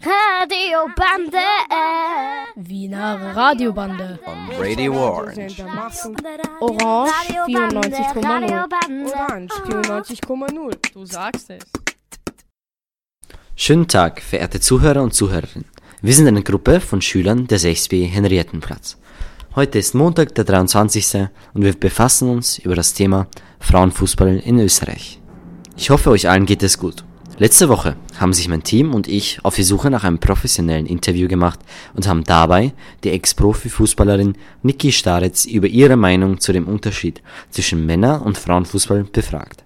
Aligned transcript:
Radiobande. 0.00 1.38
Wiener 2.56 3.34
Radiobande. 3.34 4.18
On 4.24 4.48
Radio 4.58 4.92
Orange. 4.94 5.64
Orange 6.60 7.12
94,0. 7.46 8.64
Orange 9.14 9.54
94,0. 9.64 10.92
Du 10.92 11.04
sagst 11.04 11.50
es. 11.50 11.64
Schönen 13.56 13.88
Tag, 13.88 14.20
verehrte 14.20 14.60
Zuhörer 14.60 15.02
und 15.02 15.14
Zuhörerinnen. 15.14 15.68
Wir 16.02 16.14
sind 16.14 16.28
eine 16.28 16.42
Gruppe 16.42 16.80
von 16.80 17.00
Schülern 17.00 17.46
der 17.46 17.58
6b 17.58 18.06
Henriettenplatz. 18.06 18.98
Heute 19.54 19.78
ist 19.78 19.94
Montag, 19.94 20.34
der 20.34 20.44
23. 20.44 21.28
und 21.54 21.64
wir 21.64 21.72
befassen 21.72 22.28
uns 22.28 22.58
über 22.58 22.74
das 22.74 22.92
Thema 22.92 23.26
Frauenfußball 23.60 24.36
in 24.36 24.60
Österreich. 24.60 25.20
Ich 25.76 25.90
hoffe, 25.90 26.10
euch 26.10 26.28
allen 26.28 26.46
geht 26.46 26.62
es 26.62 26.78
gut. 26.78 27.05
Letzte 27.38 27.68
Woche 27.68 27.96
haben 28.18 28.32
sich 28.32 28.48
mein 28.48 28.62
Team 28.62 28.94
und 28.94 29.08
ich 29.08 29.40
auf 29.42 29.56
die 29.56 29.62
Suche 29.62 29.90
nach 29.90 30.04
einem 30.04 30.18
professionellen 30.18 30.86
Interview 30.86 31.28
gemacht 31.28 31.60
und 31.92 32.08
haben 32.08 32.24
dabei 32.24 32.72
die 33.04 33.10
Ex-Profi-Fußballerin 33.10 34.36
Niki 34.62 34.90
Staretz 34.90 35.44
über 35.44 35.66
ihre 35.66 35.96
Meinung 35.96 36.40
zu 36.40 36.54
dem 36.54 36.66
Unterschied 36.66 37.20
zwischen 37.50 37.84
Männer- 37.84 38.24
und 38.24 38.38
Frauenfußball 38.38 39.04
befragt. 39.04 39.65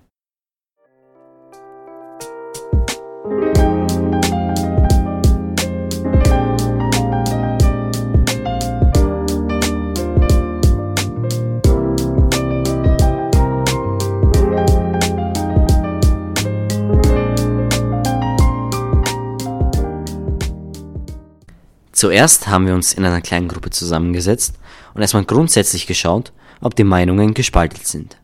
Zuerst 22.00 22.48
haben 22.48 22.66
wir 22.66 22.72
uns 22.72 22.94
in 22.94 23.04
einer 23.04 23.20
kleinen 23.20 23.48
Gruppe 23.48 23.68
zusammengesetzt 23.68 24.54
und 24.94 25.02
erstmal 25.02 25.26
grundsätzlich 25.26 25.86
geschaut, 25.86 26.32
ob 26.62 26.74
die 26.74 26.82
Meinungen 26.82 27.34
gespalten 27.34 27.84
sind. 27.84 28.16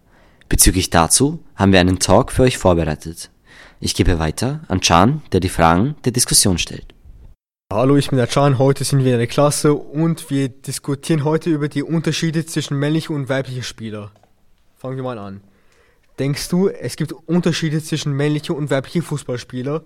Bezüglich 0.48 0.88
dazu 0.88 1.40
haben 1.56 1.72
wir 1.72 1.80
einen 1.80 1.98
Talk 1.98 2.32
für 2.32 2.44
euch 2.44 2.56
vorbereitet. 2.56 3.28
Ich 3.78 3.94
gebe 3.94 4.18
weiter 4.18 4.60
an 4.68 4.80
Can, 4.80 5.20
der 5.32 5.40
die 5.40 5.50
Fragen 5.50 5.94
der 6.06 6.12
Diskussion 6.12 6.56
stellt. 6.56 6.86
Hallo, 7.70 7.98
ich 7.98 8.08
bin 8.08 8.16
der 8.16 8.26
Can. 8.26 8.58
Heute 8.58 8.82
sind 8.82 9.04
wir 9.04 9.12
in 9.12 9.18
der 9.18 9.26
Klasse 9.26 9.74
und 9.74 10.30
wir 10.30 10.48
diskutieren 10.48 11.24
heute 11.24 11.50
über 11.50 11.68
die 11.68 11.82
Unterschiede 11.82 12.46
zwischen 12.46 12.78
männlichen 12.78 13.14
und 13.14 13.28
weiblichen 13.28 13.62
Spielern. 13.62 14.08
Fangen 14.78 14.96
wir 14.96 15.04
mal 15.04 15.18
an. 15.18 15.42
Denkst 16.18 16.48
du, 16.48 16.68
es 16.68 16.96
gibt 16.96 17.12
Unterschiede 17.12 17.82
zwischen 17.82 18.14
männlichen 18.14 18.56
und 18.56 18.70
weiblichen 18.70 19.02
Fußballspielern? 19.02 19.82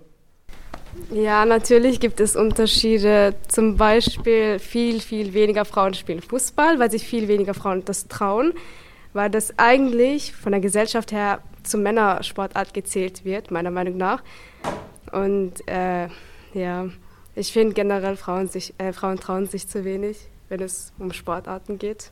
Ja, 1.11 1.45
natürlich 1.45 1.99
gibt 1.99 2.19
es 2.19 2.35
Unterschiede. 2.35 3.35
Zum 3.47 3.77
Beispiel 3.77 4.59
viel, 4.59 4.99
viel 5.01 5.33
weniger 5.33 5.65
Frauen 5.65 5.93
spielen 5.93 6.21
Fußball, 6.21 6.79
weil 6.79 6.91
sich 6.91 7.05
viel 7.05 7.27
weniger 7.27 7.53
Frauen 7.53 7.85
das 7.85 8.07
trauen, 8.07 8.53
weil 9.13 9.29
das 9.29 9.57
eigentlich 9.57 10.33
von 10.33 10.51
der 10.51 10.61
Gesellschaft 10.61 11.11
her 11.11 11.41
zur 11.63 11.79
Männersportart 11.79 12.73
gezählt 12.73 13.23
wird, 13.23 13.51
meiner 13.51 13.71
Meinung 13.71 13.97
nach. 13.97 14.23
Und 15.11 15.67
äh, 15.67 16.07
ja, 16.53 16.89
ich 17.35 17.51
finde 17.53 17.73
generell 17.73 18.17
Frauen, 18.17 18.47
sich, 18.47 18.73
äh, 18.77 18.93
Frauen 18.93 19.19
trauen 19.19 19.47
sich 19.47 19.67
zu 19.67 19.85
wenig, 19.85 20.17
wenn 20.49 20.61
es 20.61 20.91
um 20.99 21.11
Sportarten 21.13 21.77
geht. 21.77 22.11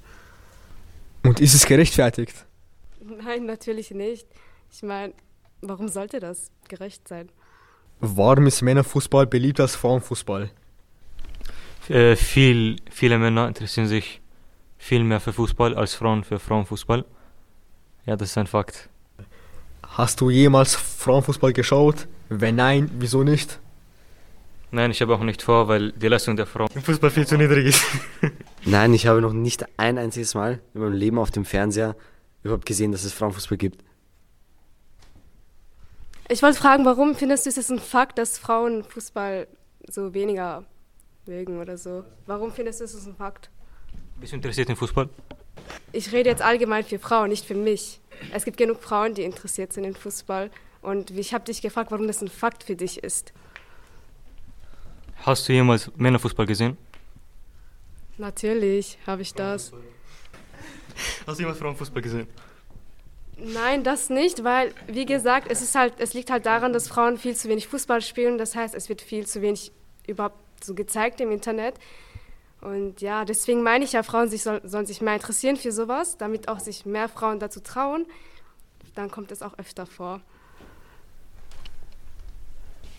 Und 1.24 1.40
ist 1.42 1.54
es 1.54 1.66
gerechtfertigt? 1.66 2.46
Nein, 3.02 3.46
natürlich 3.46 3.92
nicht. 3.92 4.28
Ich 4.72 4.84
meine, 4.84 5.14
warum 5.62 5.88
sollte 5.88 6.20
das 6.20 6.52
gerecht 6.68 7.08
sein? 7.08 7.30
Warum 8.02 8.48
ist 8.48 8.62
Männerfußball 8.62 9.28
beliebter 9.28 9.64
als 9.64 9.76
Frauenfußball? 9.76 10.50
Äh, 11.90 12.16
viel, 12.16 12.78
viele 12.90 13.18
Männer 13.18 13.48
interessieren 13.48 13.88
sich 13.88 14.22
viel 14.78 15.04
mehr 15.04 15.20
für 15.20 15.34
Fußball 15.34 15.76
als 15.76 15.96
Frauen 15.96 16.24
für 16.24 16.40
Frauenfußball. 16.40 17.04
Ja, 18.06 18.16
das 18.16 18.30
ist 18.30 18.38
ein 18.38 18.48
Fakt. 18.48 18.90
Hast 19.84 20.22
du 20.22 20.30
jemals 20.30 20.76
Frauenfußball 20.76 21.52
geschaut? 21.52 22.08
Wenn 22.30 22.56
nein, 22.56 22.90
wieso 23.00 23.24
nicht? 23.24 23.60
Nein, 24.72 24.92
ich 24.92 25.02
habe 25.02 25.16
auch 25.16 25.24
nicht 25.24 25.42
vor, 25.42 25.68
weil 25.68 25.92
die 25.94 26.08
Leistung 26.08 26.38
der 26.38 26.46
Frauen 26.46 26.70
im 26.76 26.84
Fußball 26.84 27.10
viel 27.10 27.26
zu 27.26 27.38
niedrig 27.38 27.66
ist. 27.66 27.84
Nein, 28.66 28.94
ich 28.94 29.08
habe 29.08 29.20
noch 29.20 29.34
nicht 29.34 29.66
ein 29.78 29.98
einziges 29.98 30.36
Mal 30.36 30.62
in 30.76 30.82
meinem 30.82 30.94
Leben 30.94 31.18
auf 31.18 31.32
dem 31.32 31.44
Fernseher 31.44 31.96
überhaupt 32.44 32.68
gesehen, 32.68 32.92
dass 32.92 33.04
es 33.04 33.14
Frauenfußball 33.14 33.58
gibt. 33.58 33.84
Ich 36.32 36.44
wollte 36.44 36.60
fragen, 36.60 36.86
warum 36.86 37.16
findest 37.16 37.48
du 37.48 37.50
es 37.50 37.72
ein 37.72 37.80
Fakt, 37.80 38.20
dass 38.20 38.38
Frauen 38.38 38.84
Fußball 38.84 39.48
so 39.90 40.14
weniger 40.14 40.64
mögen 41.26 41.60
oder 41.60 41.76
so? 41.76 42.06
Warum 42.28 42.52
findest 42.52 42.82
du 42.82 42.84
es 42.84 43.08
ein 43.08 43.16
Fakt? 43.16 43.50
Bist 44.20 44.34
du 44.34 44.36
interessiert 44.36 44.70
in 44.70 44.76
Fußball? 44.76 45.10
Ich 45.92 46.12
rede 46.12 46.30
jetzt 46.30 46.44
allgemein 46.44 46.84
für 46.84 47.00
Frauen, 47.00 47.30
nicht 47.30 47.46
für 47.46 47.56
mich. 47.56 48.00
Es 48.32 48.46
gibt 48.46 48.58
genug 48.58 48.80
Frauen, 48.80 49.16
die 49.16 49.24
interessiert 49.24 49.74
sind 49.74 49.86
in 49.86 49.96
Fußball. 49.96 50.52
Und 50.84 51.10
ich 51.10 51.34
habe 51.34 51.46
dich 51.46 51.64
gefragt, 51.64 51.90
warum 51.90 52.06
das 52.06 52.22
ein 52.22 52.28
Fakt 52.28 52.64
für 52.64 52.76
dich 52.76 53.04
ist. 53.04 53.34
Hast 55.16 55.50
du 55.50 55.54
jemals 55.54 55.90
Männerfußball 55.96 56.46
gesehen? 56.46 56.78
Natürlich 58.20 59.00
habe 59.08 59.24
ich 59.24 59.34
das. 59.34 59.72
Hast 61.26 61.40
du 61.40 61.42
jemals 61.42 61.58
Frauenfußball 61.58 62.04
gesehen? 62.04 62.28
Nein, 63.42 63.84
das 63.84 64.10
nicht, 64.10 64.44
weil, 64.44 64.74
wie 64.88 65.06
gesagt, 65.06 65.50
es, 65.50 65.62
ist 65.62 65.76
halt, 65.76 65.94
es 66.00 66.14
liegt 66.14 66.30
halt 66.30 66.46
daran, 66.46 66.74
dass 66.74 66.88
Frauen 66.88 67.18
viel 67.18 67.36
zu 67.36 67.48
wenig 67.48 67.68
Fußball 67.68 68.02
spielen. 68.02 68.38
Das 68.38 68.56
heißt, 68.56 68.76
es 68.76 68.90
wird 68.90 69.02
viel 69.02 69.26
zu 69.26 69.42
wenig 69.42 69.72
überhaupt 70.08 70.38
so 70.64 70.74
gezeigt 70.74 71.22
im 71.22 71.32
Internet. 71.32 71.76
Und 72.62 73.00
ja, 73.00 73.24
deswegen 73.24 73.64
meine 73.64 73.86
ich 73.86 73.94
ja, 73.94 74.04
Frauen 74.04 74.30
sich 74.30 74.44
soll, 74.44 74.62
sollen 74.66 74.86
sich 74.86 75.02
mehr 75.02 75.14
interessieren 75.14 75.56
für 75.56 75.72
sowas, 75.72 76.18
damit 76.18 76.50
auch 76.50 76.60
sich 76.60 76.86
mehr 76.86 77.08
Frauen 77.08 77.40
dazu 77.40 77.62
trauen. 77.62 78.06
Dann 78.96 79.10
kommt 79.10 79.32
es 79.32 79.42
auch 79.42 79.58
öfter 79.58 79.86
vor. 79.86 80.20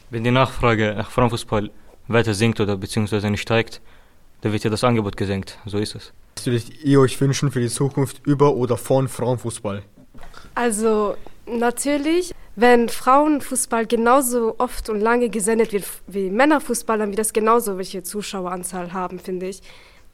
Wenn 0.09 0.25
die 0.25 0.31
Nachfrage 0.31 0.95
nach 0.97 1.11
Frauenfußball 1.11 1.71
weiter 2.09 2.35
sinkt 2.35 2.61
oder 2.61 2.77
beziehungsweise 2.77 3.31
nicht 3.31 3.43
steigt, 3.43 3.83
dann 4.41 4.53
wird 4.53 4.65
ja 4.65 4.71
das 4.71 4.83
Angebot 4.83 5.17
gesenkt. 5.17 5.59
So 5.67 5.79
ist 5.79 5.95
es. 5.95 6.13
Was 6.37 6.47
würdet 6.47 6.83
ihr 6.83 7.01
euch 7.01 7.21
wünschen 7.21 7.51
für 7.51 7.61
die 7.61 7.69
Zukunft 7.69 8.27
über 8.27 8.55
oder 8.55 8.79
von 8.79 9.09
Frauenfußball? 9.09 9.83
Also 10.55 11.17
natürlich, 11.47 12.35
wenn 12.57 12.89
Frauenfußball 12.89 13.87
genauso 13.87 14.57
oft 14.59 14.89
und 14.89 15.01
lange 15.01 15.29
gesendet 15.29 15.73
wird 15.73 15.85
wie 16.07 16.31
Männerfußball, 16.31 16.99
dann 16.99 17.11
wird 17.11 17.19
das 17.19 17.33
genauso 17.33 17.79
welche 17.79 18.03
Zuschaueranzahl 18.03 18.93
haben, 18.93 19.19
finde 19.19 19.49
ich. 19.49 19.63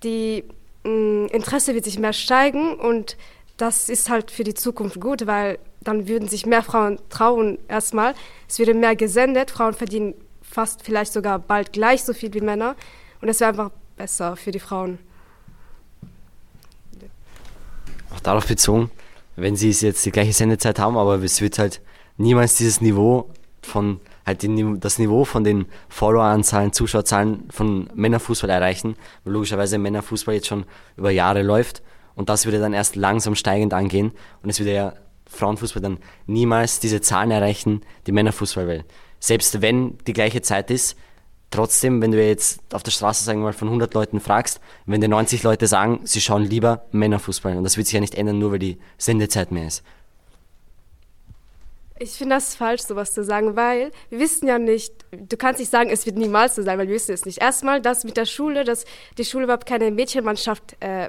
Die 0.03 0.45
mh, 0.85 1.29
Interesse 1.33 1.75
wird 1.75 1.85
sich 1.85 1.99
mehr 1.99 2.13
steigen 2.13 2.75
und 2.75 3.17
das 3.57 3.89
ist 3.89 4.11
halt 4.11 4.31
für 4.31 4.45
die 4.45 4.55
Zukunft 4.55 5.01
gut, 5.01 5.27
weil 5.27 5.59
dann 5.81 6.09
würden 6.09 6.29
sich 6.29 6.47
mehr 6.47 6.63
Frauen 6.63 6.99
trauen 7.09 7.59
erstmal. 7.69 8.15
Es 8.49 8.59
würde 8.59 8.75
mehr 8.75 8.97
gesendet, 8.97 9.51
Frauen 9.51 9.73
verdienen 9.73 10.15
fast 10.43 10.83
vielleicht 10.83 11.13
sogar 11.13 11.39
bald 11.39 11.73
gleich 11.73 12.05
so 12.05 12.13
viel 12.13 12.33
wie 12.35 12.41
Männer 12.41 12.77
und 13.21 13.29
es 13.29 13.41
wäre 13.41 13.51
einfach 13.51 13.71
besser 13.97 14.37
für 14.37 14.51
die 14.51 14.61
Frauen. 14.61 14.99
Auch 18.15 18.21
darauf 18.21 18.47
bezogen, 18.47 18.91
wenn 19.37 19.57
sie 19.57 19.71
jetzt 19.71 20.05
die 20.05 20.11
gleiche 20.11 20.33
Sendezeit 20.33 20.79
haben, 20.79 20.97
aber 20.97 21.23
es 21.23 21.41
wird 21.41 21.59
halt 21.59 21.81
niemals 22.17 22.57
dieses 22.57 22.81
Niveau 22.81 23.31
von 23.63 24.01
halt 24.25 24.43
die, 24.43 24.75
das 24.81 24.99
Niveau 24.99 25.25
von 25.25 25.45
den 25.45 25.67
Followeranzahlen, 25.89 26.73
Zuschauerzahlen 26.73 27.45
von 27.51 27.89
Männerfußball 27.95 28.51
erreichen, 28.51 28.97
weil 29.25 29.35
logischerweise 29.35 29.79
Männerfußball 29.79 30.35
jetzt 30.35 30.49
schon 30.49 30.65
über 30.97 31.11
Jahre 31.11 31.43
läuft 31.43 31.83
und 32.15 32.29
das 32.29 32.45
würde 32.45 32.59
dann 32.59 32.73
erst 32.73 32.97
langsam 32.97 33.35
steigend 33.35 33.73
angehen 33.73 34.13
und 34.43 34.51
es 34.51 34.59
würde 34.59 34.75
ja 34.75 34.93
Frauenfußball 35.29 35.83
dann 35.83 35.99
niemals 36.27 36.81
diese 36.81 37.01
Zahlen 37.01 37.31
erreichen, 37.31 37.83
die 38.07 38.13
Männerfußball 38.13 38.67
will. 38.67 38.85
Selbst 39.19 39.63
wenn 39.63 39.99
die 40.07 40.13
gleiche 40.13 40.43
Zeit 40.43 40.71
ist, 40.71 40.97
trotzdem, 41.51 42.03
wenn 42.03 42.13
du 42.13 42.23
jetzt 42.23 42.61
auf 42.73 42.83
der 42.83 42.91
Straße, 42.91 43.25
sagen 43.25 43.41
wir 43.41 43.47
mal, 43.47 43.53
von 43.53 43.69
100 43.69 43.93
Leuten 43.95 44.21
fragst, 44.21 44.61
wenn 44.85 45.01
dir 45.01 45.09
90 45.09 45.43
Leute 45.43 45.67
sagen, 45.67 46.01
sie 46.05 46.21
schauen 46.21 46.45
lieber 46.45 46.87
Männerfußball 46.93 47.57
und 47.57 47.65
das 47.65 47.77
wird 47.77 47.87
sich 47.87 47.95
ja 47.95 48.01
nicht 48.01 48.15
ändern, 48.15 48.39
nur 48.39 48.53
weil 48.53 48.59
die 48.59 48.79
Sendezeit 48.99 49.53
mehr 49.53 49.67
ist. 49.67 49.83
Ich 51.99 52.11
finde 52.11 52.35
das 52.35 52.55
falsch, 52.55 52.83
sowas 52.83 53.15
zu 53.15 53.25
sagen, 53.25 53.57
weil 53.57 53.91
wir 54.11 54.19
wissen 54.19 54.47
ja 54.47 54.59
nicht, 54.59 54.93
du 55.13 55.37
kannst 55.39 55.61
nicht 55.61 55.71
sagen, 55.71 55.89
es 55.89 56.05
wird 56.05 56.19
niemals 56.19 56.57
so 56.57 56.63
sein, 56.63 56.79
weil 56.79 56.89
wir 56.89 56.95
wissen 56.95 57.15
es 57.15 57.25
nicht. 57.25 57.41
Erstmal 57.41 57.81
das 57.81 58.05
mit 58.05 58.19
der 58.19 58.27
Schule, 58.27 58.65
dass 58.65 58.85
die 59.17 59.25
Schule 59.25 59.45
überhaupt 59.45 59.67
keine 59.67 59.91
Mädchenmannschaft 59.91 60.77
äh, 60.81 61.09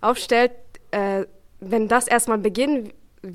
aufstellt, 0.00 0.52
äh, 0.92 1.24
wenn 1.58 1.88
das 1.88 2.06
erstmal 2.06 2.38
beginnen 2.38 2.92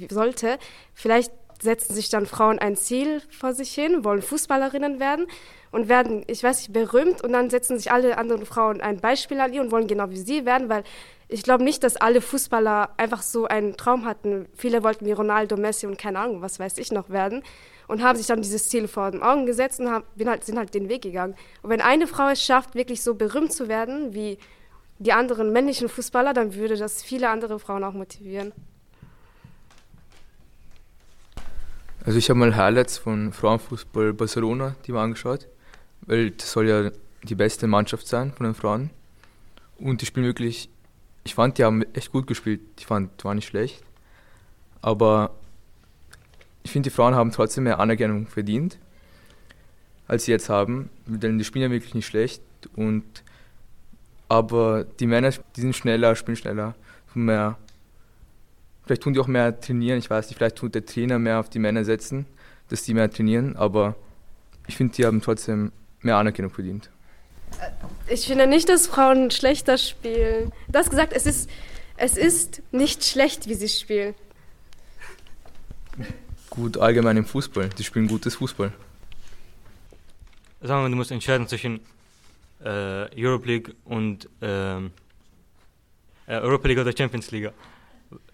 sollte, 0.09 0.57
vielleicht 0.93 1.33
setzen 1.61 1.93
sich 1.93 2.09
dann 2.09 2.25
Frauen 2.25 2.59
ein 2.59 2.77
Ziel 2.77 3.21
vor 3.29 3.53
sich 3.53 3.73
hin, 3.73 4.05
wollen 4.05 4.21
Fußballerinnen 4.21 5.01
werden 5.01 5.27
und 5.73 5.89
werden, 5.89 6.23
ich 6.27 6.43
weiß 6.43 6.59
nicht, 6.59 6.71
berühmt 6.71 7.23
und 7.23 7.33
dann 7.33 7.49
setzen 7.49 7.77
sich 7.77 7.91
alle 7.91 8.17
anderen 8.17 8.45
Frauen 8.45 8.79
ein 8.79 8.99
Beispiel 8.99 9.39
an 9.41 9.51
ihr 9.53 9.61
und 9.61 9.71
wollen 9.71 9.87
genau 9.87 10.09
wie 10.11 10.19
sie 10.19 10.45
werden, 10.45 10.69
weil 10.69 10.83
ich 11.27 11.41
glaube 11.41 11.63
nicht, 11.63 11.83
dass 11.83 11.97
alle 11.97 12.21
Fußballer 12.21 12.91
einfach 12.97 13.23
so 13.23 13.47
einen 13.47 13.75
Traum 13.75 14.05
hatten. 14.05 14.45
Viele 14.53 14.83
wollten 14.83 15.05
wie 15.07 15.13
Ronaldo, 15.13 15.57
Messi 15.57 15.87
und 15.87 15.97
keine 15.97 16.19
Ahnung, 16.19 16.43
was 16.43 16.59
weiß 16.59 16.77
ich 16.77 16.91
noch 16.91 17.09
werden. 17.09 17.43
und 17.87 18.01
haben 18.01 18.17
sich 18.17 18.27
dann 18.27 18.41
dieses 18.41 18.69
Ziel 18.69 18.87
vor 18.87 19.11
den 19.11 19.21
Augen 19.21 19.45
gesetzt 19.45 19.79
und 19.79 19.89
haben, 19.89 20.05
halt, 20.25 20.45
sind 20.45 20.57
halt 20.57 20.73
den 20.73 20.89
Weg 20.89 21.01
gegangen. 21.01 21.35
Und 21.63 21.69
wenn 21.69 21.81
eine 21.81 22.07
Frau 22.07 22.29
es 22.29 22.41
schafft, 22.41 22.75
wirklich 22.75 23.01
so 23.01 23.15
berühmt 23.15 23.51
zu 23.51 23.67
werden 23.67 24.13
wie 24.13 24.37
die 24.99 25.11
anderen 25.11 25.51
männlichen 25.51 25.89
Fußballer, 25.89 26.33
dann 26.33 26.55
würde 26.55 26.77
das 26.77 27.03
viele 27.03 27.29
andere 27.29 27.59
Frauen 27.59 27.83
auch 27.83 27.93
motivieren. 27.93 28.53
Also 32.05 32.19
ich 32.19 32.29
habe 32.29 32.39
mal 32.39 32.55
Highlights 32.55 32.97
von 32.97 33.33
Frauenfußball 33.33 34.13
Barcelona, 34.13 34.75
die 34.85 34.91
mal 34.91 35.03
angeschaut, 35.03 35.47
weil 36.05 36.31
das 36.31 36.51
soll 36.51 36.67
ja 36.67 36.91
die 37.23 37.35
beste 37.35 37.67
Mannschaft 37.67 38.07
sein 38.07 38.31
von 38.31 38.45
den 38.45 38.55
Frauen. 38.55 38.89
Und 39.77 40.01
die 40.01 40.05
spielen 40.05 40.25
wirklich, 40.25 40.69
ich 41.23 41.35
fand, 41.35 41.57
die 41.57 41.63
haben 41.63 41.83
echt 41.93 42.11
gut 42.11 42.27
gespielt. 42.27 42.61
Ich 42.79 42.85
fand, 42.85 43.19
die 43.19 43.25
waren 43.25 43.35
nicht 43.35 43.47
schlecht. 43.47 43.83
Aber 44.81 45.31
ich 46.63 46.71
finde, 46.71 46.89
die 46.89 46.95
Frauen 46.95 47.15
haben 47.15 47.31
trotzdem 47.31 47.65
mehr 47.65 47.79
Anerkennung 47.79 48.27
verdient, 48.27 48.77
als 50.07 50.25
sie 50.25 50.31
jetzt 50.31 50.49
haben. 50.49 50.89
Denn 51.05 51.37
die 51.37 51.43
spielen 51.43 51.63
ja 51.63 51.71
wirklich 51.71 51.95
nicht 51.95 52.07
schlecht. 52.07 52.41
Und, 52.75 53.03
aber 54.27 54.83
die 54.83 55.07
Männer, 55.07 55.31
die 55.55 55.61
sind 55.61 55.75
schneller, 55.75 56.15
spielen 56.15 56.37
schneller, 56.37 56.75
mehr 57.13 57.57
Vielleicht 58.85 59.03
tun 59.03 59.13
die 59.13 59.19
auch 59.19 59.27
mehr 59.27 59.59
trainieren, 59.59 59.99
ich 59.99 60.09
weiß 60.09 60.27
nicht, 60.27 60.37
vielleicht 60.37 60.57
tut 60.57 60.75
der 60.75 60.85
Trainer 60.85 61.17
mehr 61.17 61.39
auf 61.39 61.49
die 61.49 61.59
Männer 61.59 61.85
setzen, 61.85 62.25
dass 62.69 62.83
die 62.83 62.93
mehr 62.93 63.09
trainieren, 63.09 63.55
aber 63.55 63.95
ich 64.67 64.75
finde, 64.75 64.93
die 64.93 65.05
haben 65.05 65.21
trotzdem 65.21 65.71
mehr 66.03 66.17
Anerkennung 66.17 66.51
verdient. 66.51 66.89
Ich 68.07 68.27
finde 68.27 68.47
nicht, 68.47 68.69
dass 68.69 68.87
Frauen 68.87 69.31
schlechter 69.31 69.77
spielen. 69.77 70.51
Du 70.67 70.79
hast 70.79 70.89
gesagt, 70.89 71.13
es 71.13 71.25
ist, 71.25 71.49
es 71.97 72.17
ist 72.17 72.61
nicht 72.71 73.03
schlecht, 73.03 73.47
wie 73.47 73.53
sie 73.53 73.69
spielen. 73.69 74.15
Gut, 76.49 76.77
allgemein 76.77 77.17
im 77.17 77.25
Fußball. 77.25 77.69
Die 77.69 77.83
spielen 77.83 78.07
gutes 78.07 78.35
Fußball. 78.35 78.71
Sagen 80.61 80.79
wir, 80.79 80.83
mal, 80.83 80.89
du 80.89 80.95
musst 80.95 81.11
entscheiden 81.11 81.47
zwischen 81.47 81.79
äh, 82.63 83.07
Europe 83.15 83.47
League 83.47 83.75
und 83.85 84.29
ähm, 84.41 84.91
äh, 86.25 86.35
Europa 86.37 86.67
League 86.67 86.79
oder 86.79 86.95
Champions 86.95 87.31
League 87.31 87.51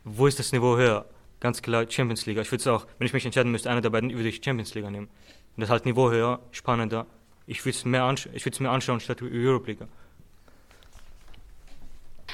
wo 0.04 0.27
ist 0.27 0.39
das 0.39 0.51
Niveau 0.51 0.77
höher? 0.77 1.06
Ganz 1.39 1.62
klar 1.62 1.86
Champions 1.89 2.25
League. 2.25 2.38
Ich 2.38 2.51
würde 2.51 2.62
es 2.62 2.68
auch, 2.68 2.86
wenn 2.98 3.07
ich 3.07 3.13
mich 3.13 3.25
entscheiden 3.25 3.51
müsste, 3.51 3.69
einer 3.69 3.81
der 3.81 3.89
beiden 3.89 4.12
würde 4.12 4.30
ich 4.30 4.44
Champions 4.44 4.74
League 4.74 4.89
nehmen. 4.89 5.07
Und 5.56 5.62
das 5.62 5.69
halt 5.69 5.86
Niveau 5.86 6.10
höher, 6.10 6.39
spannender. 6.51 7.06
Ich 7.49 7.65
würde 7.65 7.75
es 7.75 7.83
mehr, 7.83 8.03
ansch 8.03 8.29
mir 8.59 8.69
anschauen 8.69 8.99
statt 8.99 9.23
Europe 9.23 9.65
League. 9.65 9.79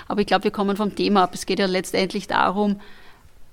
Aber 0.09 0.19
ich 0.19 0.27
glaube, 0.27 0.43
wir 0.43 0.51
kommen 0.51 0.75
vom 0.75 0.93
Thema 0.93 1.23
ab. 1.23 1.33
Es 1.33 1.45
geht 1.45 1.57
ja 1.57 1.67
letztendlich 1.67 2.27
darum, 2.27 2.81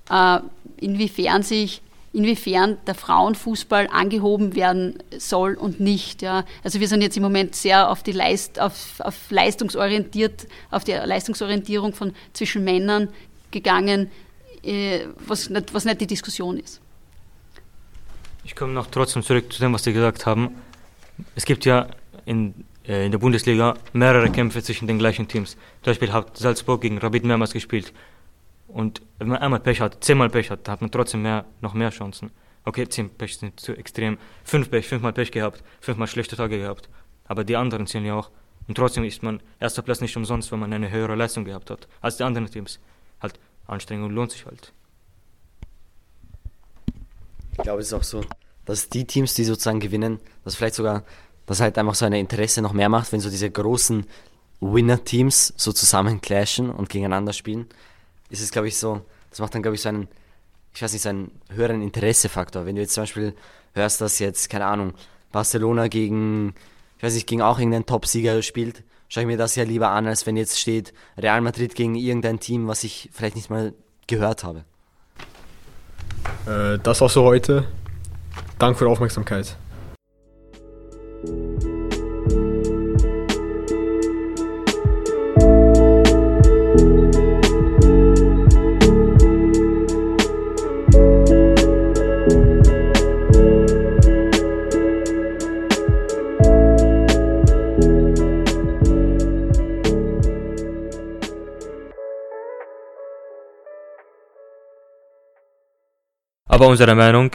äh, 0.09 0.39
inwiefern 0.75 1.41
sich 1.41 1.81
inwiefern 2.11 2.77
der 2.85 2.95
Frauenfußball 2.95 3.87
angehoben 3.91 4.55
werden 4.55 4.99
soll 5.17 5.53
und 5.53 5.79
nicht. 5.79 6.21
Ja. 6.21 6.43
Also 6.65 6.81
wir 6.81 6.89
sind 6.89 7.01
jetzt 7.01 7.15
im 7.15 7.23
Moment 7.23 7.55
sehr 7.55 7.89
auf 7.89 8.03
die 8.03 8.11
Leist, 8.11 8.59
auf, 8.59 8.99
auf 8.99 9.31
leistungsorientiert, 9.31 10.47
auf 10.69 10.83
die 10.83 10.91
Leistungsorientierung 10.91 11.93
von 11.93 12.13
zwischen 12.33 12.65
Männern 12.65 13.07
gegangen, 13.51 14.11
äh, 14.63 15.07
was 15.25 15.49
nicht, 15.49 15.73
was 15.73 15.85
nicht 15.85 16.01
die 16.01 16.07
Diskussion 16.07 16.59
ist. 16.59 16.81
Ich 18.43 18.53
komme 18.53 18.73
noch 18.73 18.87
trotzdem 18.87 19.23
zurück 19.23 19.51
zu 19.51 19.61
dem, 19.61 19.73
was 19.73 19.85
Sie 19.85 19.93
gesagt 19.93 20.25
haben. 20.25 20.53
Es 21.35 21.45
gibt 21.45 21.65
ja 21.65 21.87
in, 22.25 22.65
äh, 22.87 23.05
in 23.05 23.11
der 23.11 23.19
Bundesliga 23.19 23.75
mehrere 23.93 24.29
Kämpfe 24.29 24.61
zwischen 24.63 24.87
den 24.87 24.99
gleichen 24.99 25.27
Teams. 25.27 25.51
Zum 25.81 25.91
Beispiel 25.91 26.11
hat 26.11 26.37
Salzburg 26.37 26.81
gegen 26.81 26.97
Rapid 26.97 27.25
mehrmals 27.25 27.53
gespielt. 27.53 27.93
Und 28.67 29.01
wenn 29.19 29.27
man 29.27 29.37
einmal 29.37 29.59
Pech 29.59 29.81
hat, 29.81 30.03
zehnmal 30.03 30.29
Pech 30.29 30.49
hat, 30.49 30.67
hat 30.67 30.81
man 30.81 30.89
trotzdem 30.89 31.21
mehr, 31.21 31.45
noch 31.61 31.73
mehr 31.73 31.91
Chancen. 31.91 32.31
Okay, 32.65 32.87
zehn 32.87 33.09
Pech 33.09 33.37
sind 33.37 33.59
zu 33.59 33.73
extrem. 33.73 34.17
Fünf 34.43 34.71
Pech, 34.71 34.87
fünfmal 34.87 35.13
Pech 35.13 35.31
gehabt, 35.31 35.63
fünfmal 35.81 36.07
schlechte 36.07 36.35
Tage 36.35 36.57
gehabt. 36.57 36.89
Aber 37.25 37.43
die 37.43 37.55
anderen 37.55 37.87
zählen 37.87 38.05
ja 38.05 38.15
auch. 38.15 38.31
Und 38.67 38.75
trotzdem 38.75 39.03
ist 39.03 39.21
man 39.21 39.41
erster 39.59 39.81
Platz 39.81 40.01
nicht 40.01 40.15
umsonst, 40.15 40.51
wenn 40.51 40.59
man 40.59 40.71
eine 40.71 40.89
höhere 40.89 41.15
Leistung 41.15 41.43
gehabt 41.45 41.69
hat 41.69 41.87
als 42.01 42.17
die 42.17 42.23
anderen 42.23 42.49
Teams 42.49 42.79
halt 43.21 43.39
Anstrengung 43.65 44.11
lohnt 44.11 44.31
sich 44.31 44.45
halt. 44.45 44.73
Ich 47.51 47.57
glaube, 47.59 47.81
es 47.81 47.87
ist 47.87 47.93
auch 47.93 48.03
so, 48.03 48.23
dass 48.65 48.89
die 48.89 49.05
Teams, 49.05 49.33
die 49.33 49.43
sozusagen 49.43 49.79
gewinnen, 49.79 50.19
dass 50.43 50.55
vielleicht 50.55 50.75
sogar, 50.75 51.03
dass 51.45 51.59
halt 51.59 51.77
einfach 51.77 51.95
so 51.95 52.05
ein 52.05 52.13
Interesse 52.13 52.61
noch 52.61 52.73
mehr 52.73 52.89
macht, 52.89 53.11
wenn 53.11 53.19
so 53.19 53.29
diese 53.29 53.49
großen 53.49 54.05
Winner-Teams 54.61 55.53
so 55.57 55.73
zusammen 55.73 56.21
clashen 56.21 56.69
und 56.69 56.89
gegeneinander 56.89 57.33
spielen, 57.33 57.67
ist 58.29 58.41
es, 58.41 58.51
glaube 58.51 58.67
ich, 58.69 58.77
so, 58.77 59.01
das 59.29 59.39
macht 59.39 59.53
dann, 59.53 59.61
glaube 59.61 59.75
ich, 59.75 59.81
so 59.81 59.89
einen, 59.89 60.07
ich 60.73 60.81
weiß 60.81 60.93
nicht, 60.93 61.01
so 61.01 61.09
einen 61.09 61.31
höheren 61.49 61.81
Interessefaktor. 61.81 62.65
Wenn 62.65 62.75
du 62.75 62.81
jetzt 62.81 62.93
zum 62.93 63.03
Beispiel 63.03 63.33
hörst, 63.73 64.01
dass 64.01 64.19
jetzt, 64.19 64.49
keine 64.49 64.65
Ahnung, 64.65 64.93
Barcelona 65.31 65.87
gegen, 65.87 66.53
ich 66.97 67.03
weiß 67.03 67.13
nicht, 67.13 67.27
gegen 67.27 67.41
auch 67.41 67.59
irgendeinen 67.59 67.85
Top-Sieger 67.85 68.41
spielt, 68.41 68.83
schaue 69.09 69.23
ich 69.23 69.27
mir 69.27 69.37
das 69.37 69.55
ja 69.55 69.63
lieber 69.63 69.89
an, 69.89 70.07
als 70.07 70.25
wenn 70.25 70.37
jetzt 70.37 70.59
steht 70.59 70.93
Real 71.17 71.41
Madrid 71.41 71.75
gegen 71.75 71.95
irgendein 71.95 72.39
Team, 72.39 72.67
was 72.67 72.83
ich 72.83 73.09
vielleicht 73.11 73.35
nicht 73.35 73.49
mal 73.49 73.73
gehört 74.07 74.43
habe. 74.43 74.63
Äh, 76.47 76.79
das 76.79 77.01
war's 77.01 77.13
für 77.13 77.21
heute. 77.21 77.67
Danke 78.59 78.77
für 78.77 78.85
die 78.85 78.91
Aufmerksamkeit. 78.91 79.57
Aber 106.47 106.67
unserer 106.67 106.93
Meinung 106.93 107.31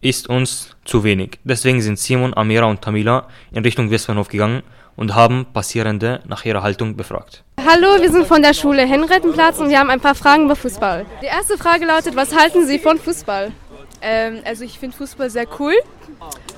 ist 0.00 0.28
uns 0.28 0.76
zu 0.84 1.04
wenig. 1.04 1.38
Deswegen 1.44 1.80
sind 1.80 1.98
Simon, 1.98 2.36
Amira 2.36 2.66
und 2.66 2.82
Tamila 2.82 3.26
in 3.52 3.62
Richtung 3.64 3.90
Westbahnhof 3.90 4.28
gegangen 4.28 4.62
und 4.96 5.14
haben 5.14 5.46
Passierende 5.52 6.20
nach 6.26 6.44
ihrer 6.44 6.62
Haltung 6.62 6.96
befragt. 6.96 7.42
Hallo, 7.64 8.00
wir 8.00 8.10
sind 8.10 8.26
von 8.26 8.42
der 8.42 8.54
Schule 8.54 8.86
Henrettenplatz 8.86 9.58
und 9.58 9.68
wir 9.70 9.78
haben 9.78 9.90
ein 9.90 10.00
paar 10.00 10.14
Fragen 10.14 10.44
über 10.44 10.56
Fußball. 10.56 11.04
Die 11.22 11.26
erste 11.26 11.58
Frage 11.58 11.84
lautet, 11.84 12.16
was 12.16 12.36
halten 12.36 12.66
Sie 12.66 12.78
von 12.78 12.98
Fußball? 12.98 13.52
Ähm, 14.00 14.40
also 14.44 14.64
ich 14.64 14.78
finde 14.78 14.96
Fußball 14.96 15.30
sehr 15.30 15.46
cool. 15.58 15.74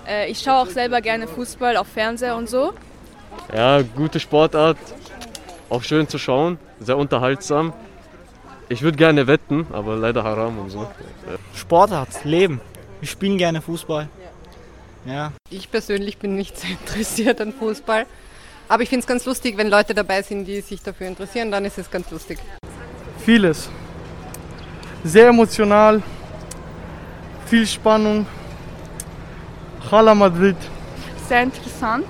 Äh, 0.07 0.31
ich 0.31 0.41
schaue 0.41 0.61
auch 0.63 0.67
selber 0.67 1.01
gerne 1.01 1.27
Fußball 1.27 1.77
auf 1.77 1.89
Fernseher 1.89 2.37
und 2.37 2.49
so. 2.49 2.73
Ja, 3.55 3.81
gute 3.83 4.21
Sportart, 4.21 4.79
auch 5.71 5.83
schön 5.83 6.09
zu 6.09 6.19
schauen, 6.19 6.59
sehr 6.79 6.99
unterhaltsam. 6.99 7.73
Ich 8.69 8.83
würde 8.83 8.99
gerne 8.99 9.27
wetten, 9.27 9.67
aber 9.73 9.97
leider 9.97 10.23
haram 10.23 10.59
und 10.59 10.71
so. 10.71 10.89
Sportart, 11.55 12.25
Leben. 12.25 12.61
Wir 13.01 13.09
spielen 13.09 13.39
gerne 13.39 13.63
Fußball. 13.63 14.09
Ja. 15.07 15.33
Ich 15.49 15.71
persönlich 15.71 16.19
bin 16.19 16.37
nicht 16.37 16.59
so 16.59 16.67
interessiert 16.81 17.41
an 17.41 17.53
Fußball. 17.53 18.07
Aber 18.69 18.83
ich 18.83 18.89
finde 18.89 19.01
es 19.01 19.07
ganz 19.07 19.25
lustig, 19.25 19.57
wenn 19.57 19.69
Leute 19.69 19.95
dabei 19.95 20.23
sind, 20.23 20.45
die 20.45 20.61
sich 20.61 20.83
dafür 20.83 21.09
interessieren, 21.09 21.51
dann 21.51 21.65
ist 21.65 21.79
es 21.79 21.91
ganz 21.91 22.11
lustig. 22.11 22.39
Vieles. 23.25 23.69
Sehr 25.03 25.29
emotional, 25.29 26.03
viel 27.47 27.67
Spannung. 27.67 28.27
Hala 29.91 30.15
Madrid. 30.15 30.57
Sehr 31.27 31.43
interessant. 31.43 32.07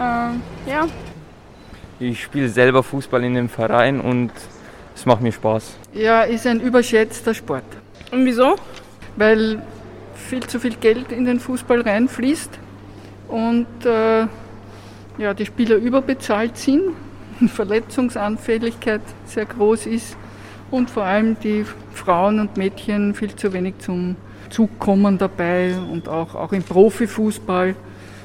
Ähm, 0.00 0.40
ja. 0.66 0.86
Ich 1.98 2.22
spiele 2.22 2.48
selber 2.48 2.82
Fußball 2.82 3.22
in 3.24 3.34
dem 3.34 3.48
Verein 3.48 4.00
und 4.00 4.30
es 4.94 5.04
macht 5.04 5.20
mir 5.20 5.32
Spaß. 5.32 5.76
Ja, 5.92 6.22
ist 6.22 6.46
ein 6.46 6.60
überschätzter 6.60 7.34
Sport. 7.34 7.64
Und 8.12 8.24
wieso? 8.24 8.56
Weil 9.16 9.60
viel 10.26 10.46
zu 10.46 10.60
viel 10.60 10.76
Geld 10.76 11.12
in 11.12 11.24
den 11.24 11.40
Fußball 11.40 11.80
reinfließt 11.80 12.50
und 13.28 13.66
äh, 13.84 14.26
ja, 15.18 15.34
die 15.34 15.46
Spieler 15.46 15.76
überbezahlt 15.76 16.58
sind, 16.58 16.82
Verletzungsanfälligkeit 17.48 19.00
sehr 19.24 19.46
groß 19.46 19.86
ist 19.86 20.16
und 20.70 20.90
vor 20.90 21.04
allem 21.04 21.38
die 21.40 21.64
Frauen 21.94 22.40
und 22.40 22.56
Mädchen 22.56 23.14
viel 23.14 23.34
zu 23.34 23.52
wenig 23.52 23.78
zum 23.78 24.16
Zug 24.50 24.78
kommen 24.78 25.18
dabei 25.18 25.76
und 25.76 26.08
auch, 26.08 26.34
auch 26.34 26.52
im 26.52 26.62
Profifußball. 26.62 27.74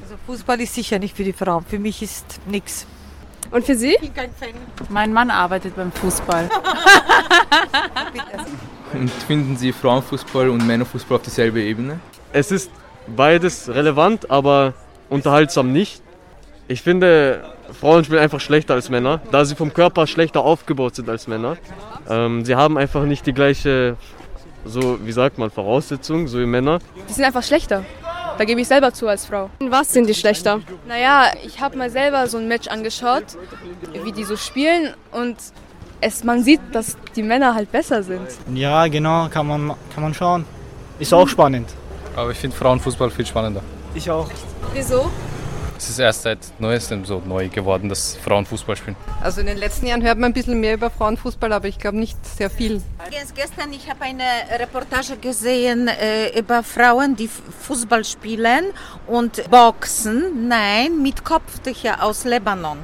Also 0.02 0.14
Fußball 0.26 0.60
ist 0.60 0.74
sicher 0.74 0.98
nicht 0.98 1.16
für 1.16 1.24
die 1.24 1.32
Frauen, 1.32 1.64
für 1.64 1.78
mich 1.78 2.02
ist 2.02 2.40
nichts. 2.46 2.86
Und 3.50 3.64
für 3.64 3.74
Sie? 3.74 3.94
Ich 3.94 4.00
bin 4.00 4.14
kein 4.14 4.30
Fan. 4.32 4.50
Mein 4.88 5.12
Mann 5.12 5.30
arbeitet 5.30 5.76
beim 5.76 5.92
Fußball. 5.92 6.48
und 8.94 9.10
finden 9.10 9.56
Sie 9.56 9.72
Frauenfußball 9.72 10.48
und 10.48 10.66
Männerfußball 10.66 11.16
auf 11.16 11.22
dieselbe 11.22 11.62
Ebene? 11.62 12.00
Es 12.32 12.50
ist 12.50 12.70
beides 13.06 13.68
relevant, 13.68 14.30
aber 14.30 14.74
unterhaltsam 15.08 15.72
nicht. 15.72 16.02
Ich 16.68 16.82
finde, 16.82 17.42
Frauen 17.78 18.04
spielen 18.04 18.20
einfach 18.20 18.40
schlechter 18.40 18.74
als 18.74 18.88
Männer, 18.88 19.20
da 19.30 19.44
sie 19.44 19.54
vom 19.54 19.74
Körper 19.74 20.06
schlechter 20.06 20.42
aufgebaut 20.42 20.94
sind 20.94 21.08
als 21.08 21.26
Männer. 21.26 21.56
Ähm, 22.08 22.44
sie 22.44 22.54
haben 22.54 22.78
einfach 22.78 23.04
nicht 23.04 23.26
die 23.26 23.32
gleiche 23.32 23.96
so, 24.64 25.04
wie 25.04 25.12
sagt 25.12 25.38
man, 25.38 25.50
Voraussetzungen, 25.50 26.28
so 26.28 26.38
wie 26.38 26.46
Männer. 26.46 26.78
Die 27.08 27.12
sind 27.12 27.24
einfach 27.24 27.42
schlechter. 27.42 27.84
Da 28.38 28.44
gebe 28.44 28.60
ich 28.60 28.68
selber 28.68 28.92
zu 28.92 29.08
als 29.08 29.26
Frau. 29.26 29.50
In 29.58 29.70
was 29.70 29.92
sind 29.92 30.08
die 30.08 30.14
schlechter? 30.14 30.60
Naja, 30.86 31.32
ich 31.44 31.60
habe 31.60 31.76
mal 31.76 31.90
selber 31.90 32.26
so 32.28 32.38
ein 32.38 32.48
Match 32.48 32.68
angeschaut, 32.68 33.24
wie 34.04 34.12
die 34.12 34.24
so 34.24 34.36
spielen 34.36 34.94
und 35.10 35.36
es, 36.02 36.24
man 36.24 36.42
sieht, 36.42 36.60
dass 36.72 36.96
die 37.16 37.22
Männer 37.22 37.54
halt 37.54 37.70
besser 37.70 38.02
sind. 38.02 38.26
Ja, 38.54 38.86
genau, 38.88 39.28
kann 39.28 39.46
man, 39.46 39.74
kann 39.94 40.02
man 40.02 40.12
schauen. 40.14 40.44
Ist 40.98 41.14
auch 41.14 41.28
spannend. 41.28 41.68
Aber 42.16 42.30
ich 42.32 42.38
finde 42.38 42.56
Frauenfußball 42.56 43.10
viel 43.10 43.24
spannender. 43.24 43.62
Ich 43.94 44.10
auch. 44.10 44.28
Wieso? 44.74 45.10
Es 45.78 45.88
ist 45.88 45.98
erst 45.98 46.22
seit 46.22 46.38
neuestem 46.60 47.04
so 47.04 47.20
neu 47.26 47.48
geworden, 47.48 47.88
dass 47.88 48.16
Frauen 48.16 48.46
Fußball 48.46 48.76
spielen. 48.76 48.94
Also 49.20 49.40
in 49.40 49.48
den 49.48 49.58
letzten 49.58 49.86
Jahren 49.86 50.02
hört 50.02 50.16
man 50.16 50.30
ein 50.30 50.32
bisschen 50.32 50.60
mehr 50.60 50.74
über 50.74 50.90
Frauenfußball, 50.90 51.52
aber 51.52 51.66
ich 51.66 51.78
glaube 51.78 51.98
nicht 51.98 52.16
sehr 52.24 52.50
viel. 52.50 52.80
Gestern 53.34 53.72
ich 53.72 53.90
habe 53.90 54.02
eine 54.02 54.22
Reportage 54.60 55.16
gesehen 55.16 55.88
äh, 55.88 56.38
über 56.38 56.62
Frauen, 56.62 57.16
die 57.16 57.28
Fußball 57.28 58.04
spielen 58.04 58.66
und 59.08 59.50
boxen. 59.50 60.46
Nein, 60.46 61.02
mit 61.02 61.24
Kopftücher 61.24 62.02
aus 62.02 62.24
Lebanon. 62.24 62.78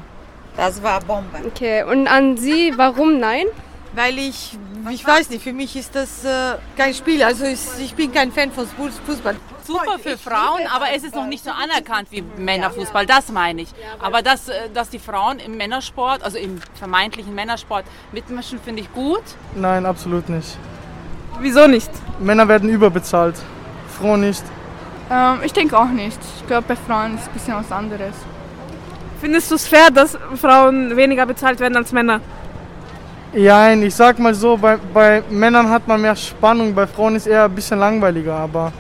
Das 0.58 0.82
war 0.82 1.00
Bombe. 1.00 1.38
Okay, 1.46 1.84
und 1.84 2.08
an 2.08 2.36
Sie, 2.36 2.72
warum 2.76 3.20
nein? 3.20 3.46
Weil 3.94 4.18
ich, 4.18 4.58
ich 4.90 5.06
weiß 5.06 5.30
nicht, 5.30 5.44
für 5.44 5.52
mich 5.52 5.76
ist 5.76 5.94
das 5.94 6.24
äh, 6.24 6.56
kein 6.76 6.92
Spiel. 6.94 7.22
Also 7.22 7.44
ich, 7.44 7.60
ich 7.80 7.94
bin 7.94 8.12
kein 8.12 8.32
Fan 8.32 8.50
von 8.50 8.66
Fußball. 8.66 9.36
Super 9.64 10.00
für 10.00 10.18
Frauen, 10.18 10.62
aber 10.74 10.86
es 10.96 11.04
ist 11.04 11.14
noch 11.14 11.26
nicht 11.26 11.44
so 11.44 11.50
anerkannt 11.52 12.08
wie 12.10 12.22
Männerfußball, 12.22 13.06
das 13.06 13.30
meine 13.30 13.62
ich. 13.62 13.68
Aber 14.00 14.20
dass, 14.20 14.48
äh, 14.48 14.68
dass 14.74 14.90
die 14.90 14.98
Frauen 14.98 15.38
im 15.38 15.56
Männersport, 15.56 16.24
also 16.24 16.38
im 16.38 16.60
vermeintlichen 16.74 17.36
Männersport 17.36 17.84
mitmischen, 18.10 18.58
finde 18.58 18.82
ich 18.82 18.92
gut. 18.92 19.22
Nein, 19.54 19.86
absolut 19.86 20.28
nicht. 20.28 20.58
Wieso 21.38 21.68
nicht? 21.68 21.90
Männer 22.18 22.48
werden 22.48 22.68
überbezahlt, 22.68 23.36
Frauen 23.96 24.22
nicht. 24.22 24.42
Ähm, 25.08 25.38
ich 25.44 25.52
denke 25.52 25.78
auch 25.78 25.90
nicht. 25.90 26.18
Ich 26.40 26.46
glaube, 26.48 26.66
bei 26.66 26.74
Frauen 26.74 27.14
ist 27.14 27.22
es 27.22 27.28
ein 27.28 27.32
bisschen 27.34 27.54
was 27.54 27.70
anderes. 27.70 28.14
Findest 29.20 29.50
du 29.50 29.56
es 29.56 29.66
fair, 29.66 29.90
dass 29.92 30.16
Frauen 30.37 30.96
weniger 30.96 31.26
bezahlt 31.26 31.58
werden 31.60 31.76
als 31.76 31.92
Männer? 31.92 32.20
Ja, 33.34 33.72
ich 33.72 33.94
sag 33.94 34.18
mal 34.18 34.34
so, 34.34 34.56
bei, 34.56 34.78
bei 34.94 35.22
Männern 35.28 35.68
hat 35.68 35.87
man 35.87 36.00
mehr 36.00 36.16
Spannung, 36.16 36.75
bei 36.75 36.87
Frauen 36.87 37.16
ist 37.16 37.26
eher 37.26 37.44
ein 37.44 37.54
bisschen 37.54 37.78
langweiliger, 37.78 38.34
aber 38.34 38.72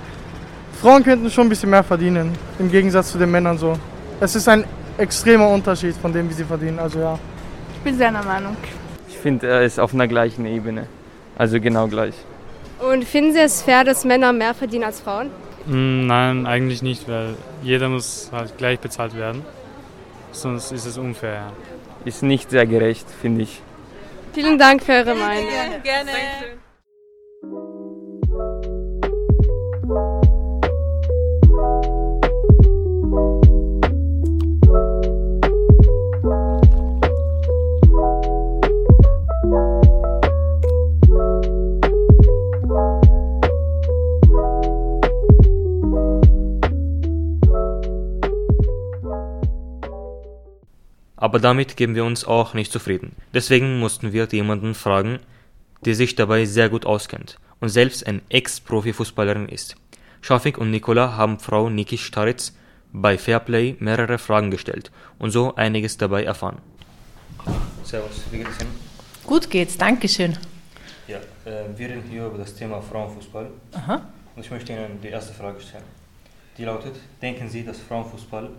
Frauen 0.80 1.02
könnten 1.02 1.30
schon 1.30 1.46
ein 1.46 1.50
bisschen 1.50 1.70
mehr 1.70 1.82
verdienen, 1.82 2.32
im 2.58 2.70
Gegensatz 2.70 3.12
zu 3.12 3.18
den 3.18 3.30
Männern 3.30 3.58
so. 3.58 3.78
Es 4.20 4.34
ist 4.36 4.48
ein 4.48 4.64
extremer 4.96 5.48
Unterschied 5.48 5.96
von 5.96 6.12
dem, 6.12 6.30
wie 6.30 6.34
sie 6.34 6.44
verdienen, 6.44 6.78
also 6.78 6.98
ja. 7.00 7.18
Ich 7.74 7.80
bin 7.80 7.98
seiner 7.98 8.22
Meinung. 8.22 8.56
Ich 9.08 9.18
finde, 9.18 9.48
er 9.48 9.62
ist 9.62 9.78
auf 9.78 9.92
einer 9.92 10.08
gleichen 10.08 10.46
Ebene. 10.46 10.86
Also 11.36 11.60
genau 11.60 11.86
gleich. 11.88 12.14
Und 12.80 13.04
finden 13.04 13.32
Sie 13.32 13.40
es 13.40 13.62
fair, 13.62 13.84
dass 13.84 14.04
Männer 14.04 14.32
mehr 14.32 14.54
verdienen 14.54 14.84
als 14.84 15.00
Frauen? 15.00 15.30
Nein, 15.66 16.46
eigentlich 16.46 16.82
nicht, 16.82 17.08
weil 17.08 17.34
jeder 17.62 17.88
muss 17.88 18.30
halt 18.32 18.56
gleich 18.56 18.78
bezahlt 18.80 19.16
werden. 19.16 19.44
Sonst 20.32 20.72
ist 20.72 20.86
es 20.86 20.98
unfair. 20.98 21.52
Ist 22.04 22.22
nicht 22.22 22.50
sehr 22.50 22.66
gerecht, 22.66 23.06
finde 23.10 23.42
ich. 23.42 23.62
Vielen 24.32 24.58
Dank 24.58 24.82
für 24.82 24.92
Ihre 24.92 25.14
Meinung. 25.14 25.48
Gerne. 25.48 25.80
gerne. 25.82 26.58
Aber 51.20 51.40
damit 51.40 51.76
geben 51.76 51.96
wir 51.96 52.04
uns 52.04 52.24
auch 52.24 52.54
nicht 52.54 52.70
zufrieden. 52.70 53.16
Deswegen 53.34 53.80
mussten 53.80 54.12
wir 54.12 54.28
jemanden 54.30 54.74
fragen, 54.74 55.18
der 55.84 55.96
sich 55.96 56.14
dabei 56.14 56.44
sehr 56.44 56.68
gut 56.68 56.86
auskennt 56.86 57.38
und 57.60 57.70
selbst 57.70 58.06
ein 58.06 58.22
Ex-Profi-Fußballerin 58.28 59.48
ist. 59.48 59.74
Schafik 60.20 60.58
und 60.58 60.70
Nikola 60.70 61.16
haben 61.16 61.40
Frau 61.40 61.70
Niki 61.70 61.98
Staritz 61.98 62.56
bei 62.92 63.18
Fairplay 63.18 63.74
mehrere 63.80 64.18
Fragen 64.18 64.52
gestellt 64.52 64.92
und 65.18 65.32
so 65.32 65.56
einiges 65.56 65.98
dabei 65.98 66.22
erfahren. 66.22 66.58
Servus, 67.82 68.22
wie 68.30 68.38
geht 68.38 68.48
es 68.48 68.60
Ihnen? 68.60 68.70
Gut 69.26 69.50
geht's, 69.50 69.76
Dankeschön. 69.76 70.38
Ja, 71.08 71.18
äh, 71.44 71.64
wir 71.76 71.88
reden 71.88 72.04
hier 72.08 72.26
über 72.26 72.38
das 72.38 72.54
Thema 72.54 72.80
Frauenfußball. 72.80 73.50
Aha. 73.72 74.02
Und 74.36 74.44
ich 74.44 74.50
möchte 74.52 74.72
Ihnen 74.72 75.00
die 75.02 75.08
erste 75.08 75.34
Frage 75.34 75.60
stellen. 75.60 75.84
Die 76.56 76.64
lautet, 76.64 76.94
denken 77.20 77.48
Sie, 77.48 77.64
dass 77.64 77.78
Frauenfußball 77.80 78.50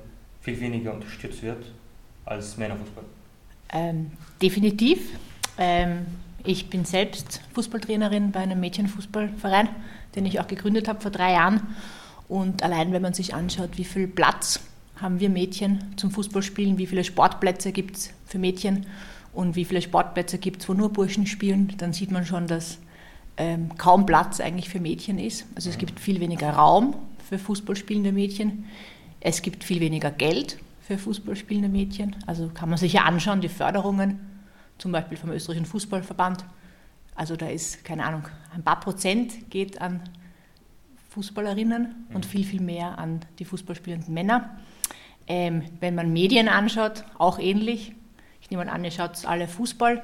viel 0.42 0.60
weniger 0.60 0.94
unterstützt 0.94 1.42
wird 1.42 1.64
als 2.30 2.58
Männerfußball? 2.58 3.04
Ähm, 3.72 4.12
definitiv. 4.42 5.00
Ähm, 5.58 6.06
ich 6.44 6.70
bin 6.70 6.86
selbst 6.86 7.42
Fußballtrainerin 7.54 8.32
bei 8.32 8.40
einem 8.40 8.60
Mädchenfußballverein, 8.60 9.70
den 10.16 10.26
ich 10.26 10.40
auch 10.40 10.48
gegründet 10.48 10.88
habe 10.88 11.02
vor 11.02 11.12
drei 11.12 11.34
Jahren. 11.34 11.62
Und 12.28 12.64
allein 12.64 12.94
wenn 12.94 13.02
man 13.02 13.14
sich 13.14 13.34
anschaut, 13.34 13.72
wie 13.78 13.84
viel 13.84 14.08
Platz 14.08 14.60
haben 15.02 15.20
wir 15.20 15.30
Mädchen 15.30 15.94
zum 15.98 16.12
Fußballspielen, 16.12 16.78
wie 16.78 16.88
viele 16.88 17.04
Sportplätze 17.04 17.72
gibt 17.72 17.98
es 17.98 18.14
für 18.26 18.38
Mädchen 18.38 18.86
und 19.34 19.56
wie 19.56 19.66
viele 19.66 19.82
Sportplätze 19.82 20.38
gibt 20.38 20.62
es, 20.62 20.70
wo 20.70 20.74
nur 20.74 20.92
Burschen 20.92 21.26
spielen, 21.26 21.74
dann 21.78 21.94
sieht 21.94 22.12
man 22.12 22.26
schon, 22.26 22.48
dass 22.48 22.78
ähm, 23.38 23.78
kaum 23.78 24.06
Platz 24.06 24.40
eigentlich 24.40 24.70
für 24.70 24.80
Mädchen 24.80 25.18
ist. 25.18 25.46
Also 25.56 25.70
es 25.70 25.78
gibt 25.78 26.00
viel 26.00 26.20
weniger 26.20 26.52
Raum 26.52 26.96
für 27.28 27.40
Fußballspielende 27.40 28.12
Mädchen. 28.12 28.66
Es 29.22 29.42
gibt 29.42 29.64
viel 29.64 29.80
weniger 29.80 30.12
Geld 30.12 30.58
für 30.90 30.98
Fußballspielende 30.98 31.70
Mädchen. 31.70 32.16
Also 32.26 32.50
kann 32.50 32.68
man 32.68 32.80
sich 32.80 32.94
ja 32.94 33.04
anschauen, 33.04 33.42
die 33.42 33.48
Förderungen, 33.48 34.20
zum 34.80 34.92
Beispiel 34.92 35.20
vom 35.20 35.30
österreichischen 35.30 35.68
Fußballverband. 35.68 36.46
Also 37.14 37.36
da 37.36 37.48
ist, 37.48 37.86
keine 37.86 38.04
Ahnung, 38.06 38.24
ein 38.56 38.64
paar 38.64 38.80
Prozent 38.80 39.52
geht 39.52 39.80
an 39.82 40.02
Fußballerinnen 41.10 42.08
und 42.12 42.26
viel, 42.26 42.44
viel 42.44 42.62
mehr 42.62 42.98
an 42.98 43.20
die 43.38 43.46
fußballspielenden 43.46 44.12
Männer. 44.12 44.58
Ähm, 45.28 45.62
wenn 45.80 45.94
man 45.94 46.12
Medien 46.12 46.50
anschaut, 46.50 47.04
auch 47.20 47.38
ähnlich. 47.38 47.94
Ich 48.42 48.50
nehme 48.50 48.72
an, 48.72 48.84
ihr 48.84 48.90
schaut 48.90 49.26
alle 49.26 49.48
Fußball. 49.48 50.02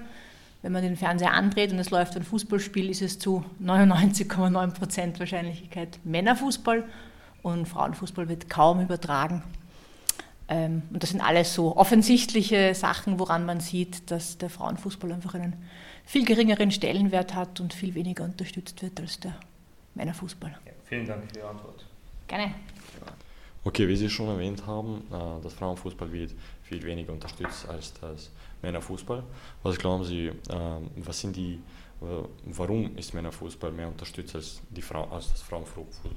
Wenn 0.61 0.71
man 0.71 0.83
den 0.83 0.97
Fernseher 0.97 1.33
andreht 1.33 1.71
und 1.71 1.79
es 1.79 1.89
läuft 1.89 2.15
ein 2.15 2.23
Fußballspiel, 2.23 2.91
ist 2.91 3.01
es 3.01 3.17
zu 3.17 3.43
99,9 3.59 4.71
Prozent 4.73 5.19
Wahrscheinlichkeit 5.19 5.97
Männerfußball 6.03 6.83
und 7.41 7.67
Frauenfußball 7.67 8.29
wird 8.29 8.51
kaum 8.51 8.81
übertragen. 8.81 9.41
Ähm, 10.47 10.83
und 10.91 11.01
das 11.01 11.09
sind 11.09 11.21
alles 11.21 11.53
so 11.53 11.75
offensichtliche 11.75 12.75
Sachen, 12.75 13.19
woran 13.19 13.45
man 13.45 13.59
sieht, 13.59 14.11
dass 14.11 14.37
der 14.37 14.49
Frauenfußball 14.49 15.11
einfach 15.11 15.33
einen 15.33 15.55
viel 16.05 16.25
geringeren 16.25 16.71
Stellenwert 16.71 17.33
hat 17.33 17.59
und 17.59 17.73
viel 17.73 17.95
weniger 17.95 18.25
unterstützt 18.25 18.81
wird 18.81 18.99
als 18.99 19.19
der 19.19 19.35
Männerfußball. 19.95 20.51
Ja, 20.65 20.71
vielen 20.83 21.07
Dank 21.07 21.23
für 21.31 21.39
Ihre 21.39 21.49
Antwort. 21.49 21.85
Gerne. 22.27 22.53
Okay, 23.63 23.87
wie 23.87 23.95
Sie 23.95 24.09
schon 24.09 24.27
erwähnt 24.27 24.65
haben, 24.67 25.03
äh, 25.11 25.43
das 25.43 25.53
Frauenfußball 25.53 26.11
wird 26.11 26.33
viel 26.61 26.83
weniger 26.83 27.13
unterstützt 27.13 27.67
als 27.67 27.93
das 27.99 28.29
Männerfußball. 28.61 29.23
Was 29.63 29.77
glauben 29.77 30.03
Sie, 30.03 30.31
ähm, 30.51 30.89
was 30.97 31.19
sind 31.19 31.35
die, 31.35 31.59
warum 32.45 32.95
ist 32.97 33.13
Männerfußball 33.13 33.71
mehr 33.71 33.87
unterstützt 33.87 34.35
als, 34.35 34.61
die 34.69 34.81
Frau, 34.81 35.05
als 35.05 35.31
das 35.31 35.41
Frauenfußball? 35.41 36.11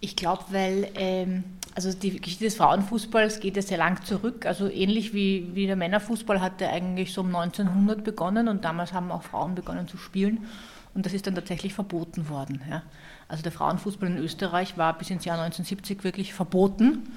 Ich 0.00 0.16
glaube, 0.16 0.44
weil 0.50 0.90
ähm, 0.94 1.44
also 1.74 1.92
die 1.92 2.20
Geschichte 2.20 2.44
des 2.44 2.56
Frauenfußballs 2.56 3.40
geht 3.40 3.56
ja 3.56 3.62
sehr 3.62 3.78
lang 3.78 4.04
zurück. 4.04 4.46
Also 4.46 4.68
ähnlich 4.68 5.14
wie, 5.14 5.50
wie 5.54 5.66
der 5.66 5.76
Männerfußball 5.76 6.40
hat 6.40 6.60
er 6.60 6.72
eigentlich 6.72 7.12
so 7.12 7.20
um 7.20 7.34
1900 7.34 8.02
begonnen 8.02 8.48
und 8.48 8.64
damals 8.64 8.92
haben 8.92 9.10
auch 9.10 9.22
Frauen 9.22 9.54
begonnen 9.54 9.86
zu 9.86 9.96
spielen 9.96 10.46
und 10.94 11.06
das 11.06 11.12
ist 11.12 11.26
dann 11.26 11.36
tatsächlich 11.36 11.74
verboten 11.74 12.28
worden. 12.28 12.60
Ja. 12.68 12.82
Also 13.28 13.42
der 13.42 13.52
Frauenfußball 13.52 14.08
in 14.08 14.18
Österreich 14.18 14.76
war 14.76 14.98
bis 14.98 15.10
ins 15.10 15.24
Jahr 15.24 15.36
1970 15.36 16.02
wirklich 16.02 16.34
verboten. 16.34 17.12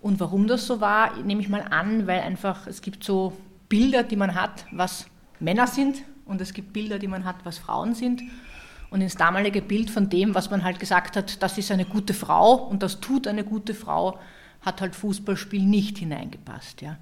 Und 0.00 0.20
warum 0.20 0.46
das 0.46 0.66
so 0.66 0.80
war, 0.80 1.16
nehme 1.22 1.40
ich 1.42 1.50
mal 1.50 1.62
an, 1.68 2.06
weil 2.06 2.20
einfach 2.20 2.66
es 2.66 2.80
gibt 2.80 3.04
so 3.04 3.32
Bilder, 3.68 4.02
die 4.02 4.16
man 4.16 4.34
hat, 4.34 4.64
was 4.70 5.06
Männer 5.40 5.66
sind 5.66 6.02
und 6.24 6.40
es 6.40 6.54
gibt 6.54 6.72
Bilder, 6.72 6.98
die 6.98 7.08
man 7.08 7.24
hat, 7.24 7.36
was 7.44 7.58
Frauen 7.58 7.94
sind. 7.94 8.22
Und 8.96 9.02
ins 9.02 9.14
damalige 9.14 9.60
Bild 9.60 9.90
von 9.90 10.08
dem, 10.08 10.34
was 10.34 10.48
man 10.48 10.64
halt 10.64 10.80
gesagt 10.80 11.18
hat, 11.18 11.42
das 11.42 11.58
ist 11.58 11.70
eine 11.70 11.84
gute 11.84 12.14
Frau 12.14 12.54
und 12.54 12.82
das 12.82 12.98
tut 12.98 13.26
eine 13.26 13.44
gute 13.44 13.74
Frau, 13.74 14.18
hat 14.62 14.80
halt 14.80 14.96
Fußballspiel 14.96 15.62
nicht 15.62 15.98
hineingepasst. 15.98 16.80
Ja. 16.80 16.96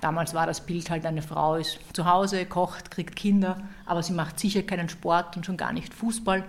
Damals 0.00 0.32
war 0.32 0.46
das 0.46 0.60
Bild 0.60 0.90
halt, 0.90 1.04
eine 1.04 1.22
Frau 1.22 1.56
ist 1.56 1.80
zu 1.92 2.04
Hause, 2.04 2.46
kocht, 2.46 2.92
kriegt 2.92 3.16
Kinder, 3.16 3.60
aber 3.84 4.04
sie 4.04 4.12
macht 4.12 4.38
sicher 4.38 4.62
keinen 4.62 4.88
Sport 4.88 5.36
und 5.36 5.44
schon 5.44 5.56
gar 5.56 5.72
nicht 5.72 5.92
Fußball, 5.92 6.44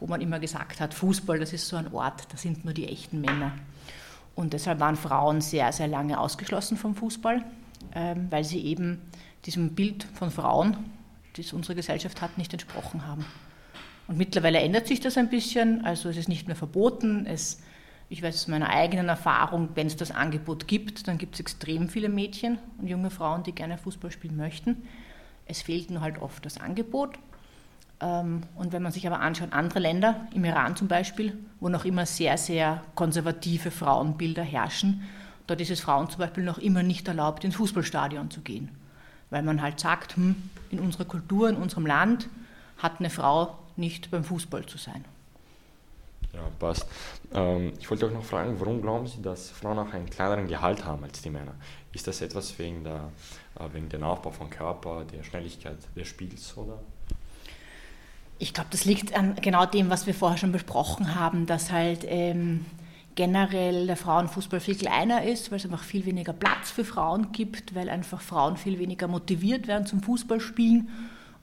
wo 0.00 0.06
man 0.06 0.22
immer 0.22 0.38
gesagt 0.38 0.80
hat, 0.80 0.94
Fußball, 0.94 1.38
das 1.38 1.52
ist 1.52 1.68
so 1.68 1.76
ein 1.76 1.92
Ort, 1.92 2.26
da 2.32 2.38
sind 2.38 2.64
nur 2.64 2.72
die 2.72 2.88
echten 2.88 3.20
Männer. 3.20 3.52
Und 4.34 4.54
deshalb 4.54 4.80
waren 4.80 4.96
Frauen 4.96 5.42
sehr, 5.42 5.70
sehr 5.72 5.88
lange 5.88 6.18
ausgeschlossen 6.18 6.78
vom 6.78 6.94
Fußball, 6.94 7.44
ähm, 7.94 8.28
weil 8.30 8.44
sie 8.44 8.64
eben 8.64 9.02
diesem 9.44 9.74
Bild 9.74 10.06
von 10.14 10.30
Frauen, 10.30 10.78
das 11.36 11.52
unsere 11.52 11.74
Gesellschaft 11.74 12.22
hat, 12.22 12.38
nicht 12.38 12.54
entsprochen 12.54 13.06
haben. 13.06 13.26
Und 14.08 14.18
mittlerweile 14.18 14.60
ändert 14.60 14.86
sich 14.86 15.00
das 15.00 15.16
ein 15.16 15.30
bisschen, 15.30 15.84
also 15.84 16.08
es 16.08 16.16
ist 16.16 16.28
nicht 16.28 16.46
mehr 16.46 16.56
verboten. 16.56 17.26
Es, 17.26 17.62
ich 18.08 18.22
weiß 18.22 18.34
aus 18.34 18.48
meiner 18.48 18.68
eigenen 18.68 19.08
Erfahrung, 19.08 19.70
wenn 19.74 19.86
es 19.86 19.96
das 19.96 20.10
Angebot 20.10 20.66
gibt, 20.66 21.08
dann 21.08 21.18
gibt 21.18 21.34
es 21.34 21.40
extrem 21.40 21.88
viele 21.88 22.08
Mädchen 22.08 22.58
und 22.78 22.88
junge 22.88 23.10
Frauen, 23.10 23.42
die 23.42 23.52
gerne 23.52 23.78
Fußball 23.78 24.10
spielen 24.10 24.36
möchten. 24.36 24.82
Es 25.46 25.62
fehlt 25.62 25.90
nur 25.90 26.00
halt 26.00 26.20
oft 26.20 26.44
das 26.44 26.60
Angebot. 26.60 27.18
Ähm, 28.00 28.42
und 28.56 28.72
wenn 28.72 28.82
man 28.82 28.92
sich 28.92 29.06
aber 29.06 29.20
anschaut, 29.20 29.52
andere 29.52 29.78
Länder, 29.78 30.26
im 30.34 30.44
Iran 30.44 30.76
zum 30.76 30.88
Beispiel, 30.88 31.38
wo 31.60 31.68
noch 31.68 31.84
immer 31.84 32.04
sehr, 32.04 32.36
sehr 32.36 32.82
konservative 32.94 33.70
Frauenbilder 33.70 34.42
herrschen, 34.42 35.02
dort 35.46 35.60
ist 35.60 35.70
es 35.70 35.80
Frauen 35.80 36.10
zum 36.10 36.18
Beispiel 36.18 36.44
noch 36.44 36.58
immer 36.58 36.82
nicht 36.82 37.08
erlaubt, 37.08 37.44
ins 37.44 37.56
Fußballstadion 37.56 38.30
zu 38.30 38.40
gehen. 38.40 38.68
Weil 39.30 39.42
man 39.42 39.62
halt 39.62 39.80
sagt, 39.80 40.16
hm, 40.16 40.34
in 40.70 40.80
unserer 40.80 41.04
Kultur, 41.04 41.48
in 41.48 41.56
unserem 41.56 41.86
Land 41.86 42.28
hat 42.78 42.98
eine 42.98 43.08
Frau 43.10 43.58
nicht 43.78 44.10
beim 44.10 44.24
Fußball 44.24 44.66
zu 44.66 44.78
sein. 44.78 45.04
Ja, 46.32 46.40
passt. 46.58 46.86
Ähm, 47.34 47.72
ich 47.78 47.90
wollte 47.90 48.06
auch 48.06 48.10
noch 48.10 48.24
fragen, 48.24 48.58
warum 48.58 48.80
glauben 48.80 49.06
Sie, 49.06 49.20
dass 49.20 49.50
Frauen 49.50 49.78
auch 49.78 49.92
einen 49.92 50.08
kleineren 50.08 50.48
Gehalt 50.48 50.84
haben 50.84 51.04
als 51.04 51.20
die 51.20 51.30
Männer? 51.30 51.54
Ist 51.92 52.06
das 52.06 52.22
etwas 52.22 52.58
wegen, 52.58 52.84
der, 52.84 53.10
äh, 53.58 53.64
wegen 53.72 53.88
dem 53.88 54.02
Aufbau 54.02 54.30
von 54.30 54.48
Körper, 54.48 55.04
der 55.04 55.22
Schnelligkeit 55.24 55.76
des 55.94 56.08
Spiels 56.08 56.56
oder? 56.56 56.78
Ich 58.38 58.54
glaube, 58.54 58.70
das 58.70 58.84
liegt 58.86 59.14
an 59.14 59.36
genau 59.36 59.66
dem, 59.66 59.90
was 59.90 60.06
wir 60.06 60.14
vorher 60.14 60.38
schon 60.38 60.52
besprochen 60.52 61.14
haben, 61.14 61.46
dass 61.46 61.70
halt 61.70 62.04
ähm, 62.08 62.64
generell 63.14 63.86
der 63.86 63.96
Frauenfußball 63.96 64.58
viel 64.58 64.74
kleiner 64.74 65.24
ist, 65.24 65.50
weil 65.50 65.58
es 65.58 65.64
einfach 65.64 65.84
viel 65.84 66.06
weniger 66.06 66.32
Platz 66.32 66.70
für 66.70 66.84
Frauen 66.84 67.32
gibt, 67.32 67.74
weil 67.74 67.88
einfach 67.90 68.20
Frauen 68.20 68.56
viel 68.56 68.78
weniger 68.78 69.06
motiviert 69.06 69.66
werden 69.66 69.86
zum 69.86 70.02
Fußballspielen 70.02 70.88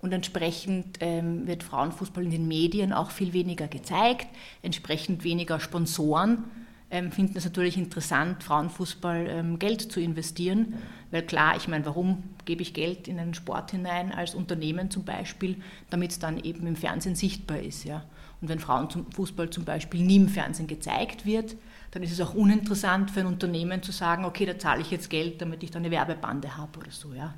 und 0.01 0.13
entsprechend 0.13 0.97
ähm, 1.01 1.45
wird 1.47 1.63
Frauenfußball 1.63 2.23
in 2.23 2.31
den 2.31 2.47
Medien 2.47 2.93
auch 2.93 3.11
viel 3.11 3.33
weniger 3.33 3.67
gezeigt, 3.67 4.27
entsprechend 4.61 5.23
weniger 5.23 5.59
Sponsoren 5.59 6.45
ähm, 6.91 7.11
finden 7.11 7.37
es 7.37 7.45
natürlich 7.45 7.77
interessant, 7.77 8.43
Frauenfußball 8.43 9.27
ähm, 9.29 9.59
Geld 9.59 9.91
zu 9.91 9.99
investieren, 9.99 10.73
weil 11.11 11.21
klar, 11.23 11.55
ich 11.55 11.67
meine, 11.67 11.85
warum 11.85 12.23
gebe 12.45 12.61
ich 12.61 12.73
Geld 12.73 13.07
in 13.07 13.19
einen 13.19 13.33
Sport 13.33 13.71
hinein 13.71 14.11
als 14.11 14.33
Unternehmen 14.33 14.89
zum 14.89 15.05
Beispiel, 15.05 15.57
damit 15.89 16.11
es 16.11 16.19
dann 16.19 16.43
eben 16.43 16.65
im 16.65 16.75
Fernsehen 16.75 17.15
sichtbar 17.15 17.59
ist, 17.59 17.83
ja. 17.83 18.03
Und 18.41 18.47
wenn 18.47 18.59
Frauenfußball 18.59 19.49
zum 19.49 19.65
Beispiel 19.65 20.01
nie 20.01 20.15
im 20.15 20.29
Fernsehen 20.29 20.67
gezeigt 20.67 21.25
wird, 21.25 21.55
dann 21.91 22.03
ist 22.03 22.13
es 22.13 22.21
auch 22.21 22.33
uninteressant 22.33 23.11
für 23.11 23.19
ein 23.19 23.25
Unternehmen 23.25 23.83
zu 23.83 23.91
sagen, 23.91 24.23
okay, 24.23 24.45
da 24.45 24.57
zahle 24.57 24.81
ich 24.81 24.91
jetzt 24.91 25.09
Geld, 25.09 25.41
damit 25.41 25.61
ich 25.61 25.71
da 25.71 25.79
eine 25.79 25.91
Werbebande 25.91 26.55
habe 26.55 26.79
oder 26.79 26.91
so, 26.91 27.13
ja. 27.13 27.35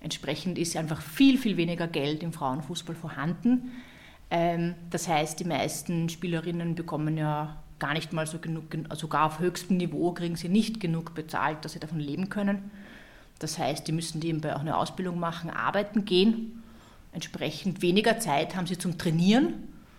Entsprechend 0.00 0.58
ist 0.58 0.76
einfach 0.76 1.00
viel, 1.00 1.38
viel 1.38 1.56
weniger 1.56 1.88
Geld 1.88 2.22
im 2.22 2.32
Frauenfußball 2.32 2.94
vorhanden. 2.94 3.72
Ähm, 4.30 4.74
das 4.90 5.08
heißt, 5.08 5.40
die 5.40 5.44
meisten 5.44 6.08
Spielerinnen 6.08 6.74
bekommen 6.74 7.16
ja 7.16 7.56
gar 7.78 7.94
nicht 7.94 8.12
mal 8.12 8.26
so 8.26 8.38
genug, 8.38 8.64
sogar 8.94 9.26
auf 9.26 9.38
höchstem 9.38 9.76
Niveau 9.76 10.12
kriegen 10.12 10.36
sie 10.36 10.48
nicht 10.48 10.80
genug 10.80 11.14
bezahlt, 11.14 11.64
dass 11.64 11.72
sie 11.72 11.80
davon 11.80 12.00
leben 12.00 12.28
können. 12.28 12.70
Das 13.38 13.58
heißt, 13.58 13.86
die 13.86 13.92
müssen 13.92 14.18
nebenbei 14.18 14.56
auch 14.56 14.60
eine 14.60 14.76
Ausbildung 14.76 15.18
machen, 15.18 15.50
arbeiten 15.50 16.04
gehen. 16.04 16.62
Entsprechend 17.12 17.82
weniger 17.82 18.18
Zeit 18.18 18.56
haben 18.56 18.66
sie 18.66 18.78
zum 18.78 18.98
Trainieren. 18.98 19.54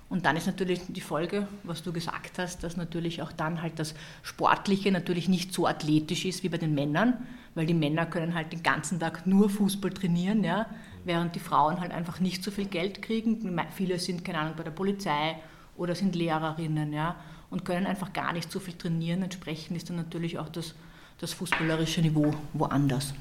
Und 0.10 0.25
dann 0.25 0.36
ist 0.36 0.48
natürlich 0.48 0.82
die 0.88 1.01
Folge, 1.01 1.48
was 1.63 1.84
du 1.84 1.94
gesagt 1.94 2.39
hast, 2.39 2.63
dass 2.63 2.77
natürlich 2.77 3.22
auch 3.22 3.32
dann 3.32 3.62
halt 3.62 3.77
das 3.77 3.94
Sportliche 4.24 4.91
natürlich 4.91 5.29
nicht 5.29 5.53
so 5.53 5.68
athletisch 5.68 6.25
ist 6.25 6.44
wie 6.44 6.50
bei 6.50 6.58
den 6.58 6.74
Männern, 6.74 7.27
weil 7.56 7.65
die 7.65 7.74
Männer 7.74 8.06
können 8.06 8.36
halt 8.36 8.51
den 8.51 8.63
ganzen 8.63 9.00
Tag 9.00 9.25
nur 9.25 9.50
Fußball 9.50 9.91
trainieren, 9.91 10.44
ja, 10.44 10.68
während 11.06 11.36
die 11.36 11.39
Frauen 11.39 11.79
halt 11.79 11.91
einfach 11.91 12.20
nicht 12.20 12.44
so 12.44 12.51
viel 12.51 12.65
Geld 12.65 13.01
kriegen. 13.01 13.60
Viele 13.75 14.00
sind, 14.00 14.24
keine 14.25 14.39
Ahnung, 14.39 14.53
bei 14.58 14.63
der 14.63 14.72
Polizei 14.72 15.36
oder 15.77 15.96
sind 15.96 16.15
Lehrerinnen, 16.15 16.94
ja, 16.94 17.15
und 17.50 17.65
können 17.65 17.86
einfach 17.86 18.13
gar 18.13 18.34
nicht 18.34 18.51
so 18.51 18.60
viel 18.60 18.75
trainieren. 18.75 19.24
Entsprechend 19.24 19.77
ist 19.77 19.89
dann 19.89 19.98
natürlich 19.98 20.38
auch 20.38 20.50
das, 20.50 20.75
das 21.20 21.34
fußballerische 21.34 22.01
Niveau 22.01 22.34
woanders. 22.53 23.13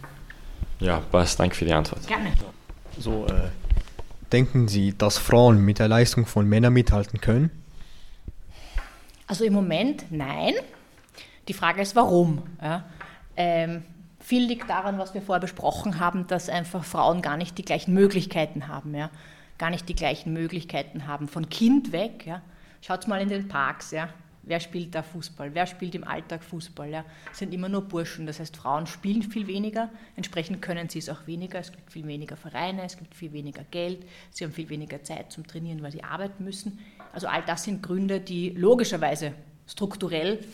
Ja, 0.80 0.98
passt. 0.98 1.40
Danke 1.40 1.56
für 1.56 1.64
die 1.64 1.72
Antwort. 1.72 2.06
Gerne. 2.06 2.32
So, 2.98 3.26
äh, 3.26 3.48
denken 4.32 4.68
Sie, 4.68 4.96
dass 4.96 5.18
Frauen 5.18 5.64
mit 5.64 5.78
der 5.78 5.88
Leistung 5.88 6.26
von 6.26 6.48
Männern 6.48 6.72
mithalten 6.72 7.20
können? 7.20 7.50
Also 9.26 9.44
im 9.44 9.52
Moment 9.52 10.06
nein. 10.10 10.54
Die 11.48 11.52
Frage 11.52 11.82
ist, 11.82 11.96
warum? 11.96 12.42
Ja, 12.60 12.84
ähm, 13.36 13.82
viel 14.28 14.44
liegt 14.46 14.68
daran, 14.68 14.98
was 14.98 15.14
wir 15.14 15.22
vorher 15.22 15.40
besprochen 15.40 16.00
haben, 16.00 16.26
dass 16.26 16.50
einfach 16.50 16.84
Frauen 16.84 17.22
gar 17.22 17.38
nicht 17.38 17.56
die 17.56 17.64
gleichen 17.64 17.94
Möglichkeiten 17.94 18.68
haben. 18.68 18.94
Ja? 18.94 19.08
Gar 19.56 19.70
nicht 19.70 19.88
die 19.88 19.94
gleichen 19.94 20.34
Möglichkeiten 20.34 21.06
haben. 21.06 21.28
Von 21.28 21.48
Kind 21.48 21.92
weg. 21.92 22.26
Ja? 22.26 22.42
Schaut 22.82 23.08
mal 23.08 23.22
in 23.22 23.30
den 23.30 23.48
Parks. 23.48 23.90
Ja? 23.90 24.10
Wer 24.42 24.60
spielt 24.60 24.94
da 24.94 25.02
Fußball? 25.02 25.54
Wer 25.54 25.66
spielt 25.66 25.94
im 25.94 26.04
Alltag 26.04 26.44
Fußball? 26.44 26.90
Ja? 26.90 27.06
Es 27.32 27.38
sind 27.38 27.54
immer 27.54 27.70
nur 27.70 27.80
Burschen. 27.80 28.26
Das 28.26 28.38
heißt, 28.38 28.54
Frauen 28.54 28.86
spielen 28.86 29.22
viel 29.22 29.46
weniger. 29.46 29.88
Entsprechend 30.14 30.60
können 30.60 30.90
sie 30.90 30.98
es 30.98 31.08
auch 31.08 31.26
weniger. 31.26 31.58
Es 31.58 31.72
gibt 31.72 31.90
viel 31.90 32.06
weniger 32.06 32.36
Vereine, 32.36 32.82
es 32.84 32.98
gibt 32.98 33.14
viel 33.14 33.32
weniger 33.32 33.64
Geld. 33.70 34.06
Sie 34.30 34.44
haben 34.44 34.52
viel 34.52 34.68
weniger 34.68 35.02
Zeit 35.02 35.32
zum 35.32 35.46
Trainieren, 35.46 35.82
weil 35.82 35.92
sie 35.92 36.04
arbeiten 36.04 36.44
müssen. 36.44 36.78
Also 37.14 37.28
all 37.28 37.42
das 37.46 37.64
sind 37.64 37.82
Gründe, 37.82 38.20
die 38.20 38.50
logischerweise 38.50 39.32
strukturell 39.66 40.44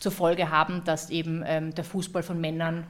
zur 0.00 0.10
Folge 0.10 0.50
haben, 0.50 0.82
dass 0.84 1.10
eben 1.10 1.44
ähm, 1.46 1.72
der 1.72 1.84
Fußball 1.84 2.24
von 2.24 2.40
Männern 2.40 2.84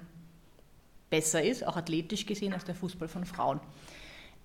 besser 1.13 1.45
ist, 1.45 1.65
auch 1.67 1.77
athletisch 1.77 2.25
gesehen, 2.25 2.55
als 2.55 2.65
der 2.65 2.75
Fußball 2.75 3.07
von 3.07 3.27
Frauen. 3.27 3.61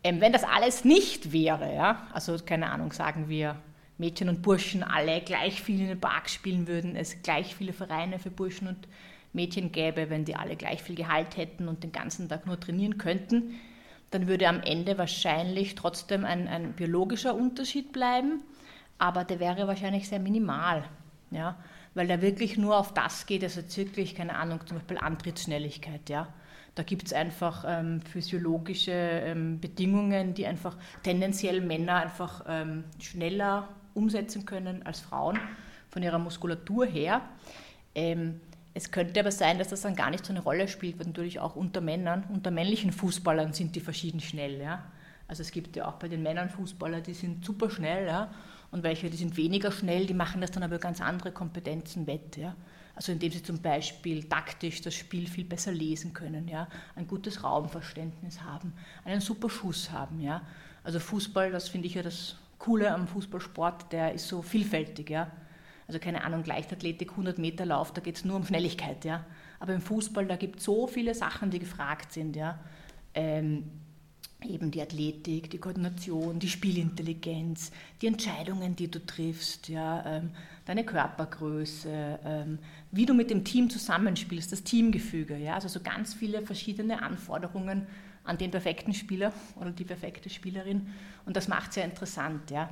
Ähm, 0.04 0.20
wenn 0.20 0.34
das 0.34 0.44
alles 0.44 0.84
nicht 0.84 1.32
wäre, 1.32 1.74
ja, 1.74 2.06
also 2.14 2.38
keine 2.46 2.70
Ahnung, 2.70 2.92
sagen 2.92 3.30
wir, 3.30 3.56
Mädchen 3.98 4.28
und 4.30 4.42
Burschen 4.42 4.84
alle 4.84 5.22
gleich 5.22 5.62
viel 5.62 5.80
in 5.80 5.88
den 5.88 6.00
Park 6.00 6.30
spielen 6.30 6.68
würden, 6.68 6.96
es 6.98 7.24
gleich 7.24 7.56
viele 7.56 7.72
Vereine 7.74 8.20
für 8.20 8.30
Burschen 8.30 8.68
und 8.68 8.88
Mädchen 9.32 9.72
gäbe, 9.72 10.10
wenn 10.10 10.26
die 10.26 10.36
alle 10.36 10.58
gleich 10.58 10.84
viel 10.84 10.96
Gehalt 10.96 11.38
hätten 11.38 11.70
und 11.70 11.84
den 11.84 11.94
ganzen 11.94 12.28
Tag 12.28 12.46
nur 12.46 12.60
trainieren 12.60 12.98
könnten, 12.98 13.56
dann 14.12 14.28
würde 14.28 14.50
am 14.50 14.62
Ende 14.62 14.98
wahrscheinlich 14.98 15.76
trotzdem 15.76 16.26
ein, 16.26 16.50
ein 16.50 16.74
biologischer 16.74 17.34
Unterschied 17.34 17.94
bleiben, 17.94 18.42
aber 18.98 19.24
der 19.24 19.40
wäre 19.40 19.68
wahrscheinlich 19.68 20.10
sehr 20.10 20.20
minimal. 20.20 20.84
Ja, 21.32 21.58
weil 21.94 22.08
der 22.08 22.22
wirklich 22.22 22.58
nur 22.58 22.78
auf 22.78 22.94
das 22.94 23.26
geht, 23.26 23.44
also 23.44 23.62
wirklich, 23.76 24.16
keine 24.16 24.36
Ahnung, 24.36 24.60
zum 24.66 24.78
Beispiel 24.78 24.98
Antrittsschnelligkeit, 24.98 26.10
ja. 26.10 26.28
Da 26.78 26.84
gibt 26.84 27.08
es 27.08 27.14
einfach 27.14 27.66
ähm, 27.68 28.02
physiologische 28.02 28.92
ähm, 28.92 29.60
Bedingungen, 29.60 30.36
die 30.36 30.46
einfach 30.46 30.78
tendenziell 31.02 31.60
Männer 31.60 31.96
einfach 31.96 32.46
ähm, 32.48 32.84
schneller 33.00 33.70
umsetzen 33.96 34.46
können 34.46 34.86
als 34.86 35.00
Frauen 35.00 35.40
von 35.90 36.04
ihrer 36.04 36.20
Muskulatur 36.20 36.86
her. 36.86 37.22
Ähm, 37.96 38.42
es 38.76 38.92
könnte 38.92 39.20
aber 39.20 39.32
sein, 39.32 39.58
dass 39.58 39.70
das 39.70 39.82
dann 39.82 39.96
gar 39.96 40.12
nicht 40.12 40.24
so 40.24 40.32
eine 40.32 40.44
Rolle 40.44 40.68
spielt, 40.68 41.00
weil 41.00 41.08
natürlich 41.08 41.40
auch 41.40 41.56
unter 41.56 41.82
Männern, 41.82 42.26
unter 42.30 42.52
männlichen 42.52 42.92
Fußballern 42.92 43.54
sind 43.54 43.76
die 43.76 43.80
verschieden 43.80 44.20
schnell. 44.20 44.62
Ja? 44.62 44.84
Also 45.28 45.42
es 45.42 45.50
gibt 45.50 45.76
ja 45.76 45.88
auch 45.88 45.96
bei 45.96 46.08
den 46.08 46.22
Männern 46.22 46.52
Fußballer, 46.52 47.02
die 47.02 47.16
sind 47.16 47.44
super 47.44 47.72
schnell 47.72 48.06
ja? 48.06 48.32
und 48.70 48.84
welche, 48.84 49.10
die 49.10 49.18
sind 49.18 49.36
weniger 49.36 49.72
schnell, 49.72 50.06
die 50.06 50.14
machen 50.14 50.42
das 50.42 50.52
dann 50.52 50.62
aber 50.62 50.78
ganz 50.78 51.02
andere 51.02 51.32
Kompetenzen 51.32 52.06
wett. 52.06 52.38
Ja? 52.38 52.56
Also 52.98 53.12
indem 53.12 53.32
sie 53.32 53.44
zum 53.44 53.62
Beispiel 53.62 54.24
taktisch 54.24 54.82
das 54.82 54.96
Spiel 54.96 55.28
viel 55.28 55.46
besser 55.46 55.72
lesen 55.72 56.14
können, 56.14 56.48
ja, 56.48 56.68
ein 56.96 57.06
gutes 57.06 57.44
Raumverständnis 57.44 58.42
haben, 58.42 58.74
einen 59.06 59.22
super 59.22 59.52
Schuss 59.52 59.92
haben, 59.92 60.20
ja. 60.20 60.42
Also 60.84 61.00
Fußball, 61.00 61.52
das 61.52 61.70
finde 61.70 61.86
ich 61.86 61.94
ja 61.94 62.02
das 62.02 62.38
Coole 62.58 62.92
am 62.92 63.08
Fußballsport, 63.08 63.94
der 63.94 64.14
ist 64.14 64.28
so 64.28 64.42
vielfältig, 64.42 65.12
ja. 65.12 65.32
Also 65.88 66.00
keine 66.00 66.24
Ahnung, 66.24 66.44
Leichtathletik, 66.44 67.12
100 67.12 67.38
Meter 67.38 67.68
Lauf, 67.68 67.94
da 67.94 68.02
geht 68.02 68.16
es 68.16 68.26
nur 68.26 68.36
um 68.36 68.48
Schnelligkeit, 68.48 69.06
ja. 69.06 69.24
Aber 69.60 69.76
im 69.76 69.82
Fußball, 69.82 70.26
da 70.26 70.36
gibt 70.36 70.58
es 70.58 70.66
so 70.66 70.88
viele 70.88 71.14
Sachen, 71.14 71.52
die 71.52 71.60
gefragt 71.60 72.12
sind, 72.12 72.36
ja. 72.36 72.58
Ähm, 73.14 73.70
eben 74.44 74.70
die 74.70 74.82
Athletik, 74.82 75.50
die 75.50 75.58
Koordination, 75.58 76.40
die 76.40 76.50
Spielintelligenz, 76.50 77.72
die 78.02 78.08
Entscheidungen, 78.08 78.76
die 78.76 78.90
du 78.90 79.04
triffst, 79.04 79.68
ja, 79.68 80.06
ähm, 80.06 80.30
deine 80.66 80.84
Körpergröße, 80.84 82.20
ähm, 82.24 82.60
wie 82.92 83.06
du 83.06 83.14
mit 83.14 83.30
dem 83.30 83.44
Team 83.44 83.70
zusammenspielst, 83.70 84.52
das 84.52 84.64
Teamgefüge. 84.64 85.38
Ja, 85.38 85.56
also 85.56 85.68
so 85.68 85.80
ganz 85.80 86.14
viele 86.14 86.44
verschiedene 86.44 87.02
Anforderungen 87.02 87.88
an 88.24 88.38
den 88.38 88.52
perfekten 88.52 88.94
Spieler 88.94 89.34
oder 89.60 89.72
die 89.72 89.86
perfekte 89.86 90.30
Spielerin 90.30 90.88
und 91.26 91.36
das 91.36 91.48
macht 91.48 91.70
es 91.70 91.76
sehr 91.76 91.86
interessant. 91.86 92.52
Ja. 92.52 92.70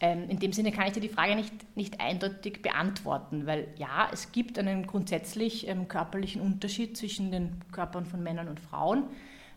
Ähm, 0.00 0.28
in 0.30 0.38
dem 0.38 0.52
Sinne 0.52 0.72
kann 0.72 0.86
ich 0.86 0.94
dir 0.94 1.00
die 1.00 1.10
Frage 1.10 1.36
nicht, 1.36 1.52
nicht 1.76 2.00
eindeutig 2.00 2.62
beantworten, 2.62 3.46
weil 3.46 3.68
ja, 3.76 4.08
es 4.12 4.32
gibt 4.32 4.58
einen 4.58 4.86
grundsätzlich 4.86 5.68
ähm, 5.68 5.88
körperlichen 5.88 6.40
Unterschied 6.40 6.96
zwischen 6.96 7.30
den 7.30 7.60
Körpern 7.70 8.06
von 8.06 8.22
Männern 8.22 8.48
und 8.48 8.58
Frauen. 8.58 9.04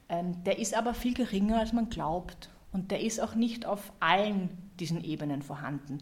Ähm, 0.09 0.43
der 0.43 0.59
ist 0.59 0.75
aber 0.75 0.93
viel 0.93 1.13
geringer, 1.13 1.59
als 1.59 1.73
man 1.73 1.89
glaubt. 1.89 2.49
Und 2.71 2.91
der 2.91 3.01
ist 3.01 3.19
auch 3.19 3.35
nicht 3.35 3.65
auf 3.65 3.93
allen 3.99 4.49
diesen 4.79 5.03
Ebenen 5.03 5.41
vorhanden. 5.41 5.99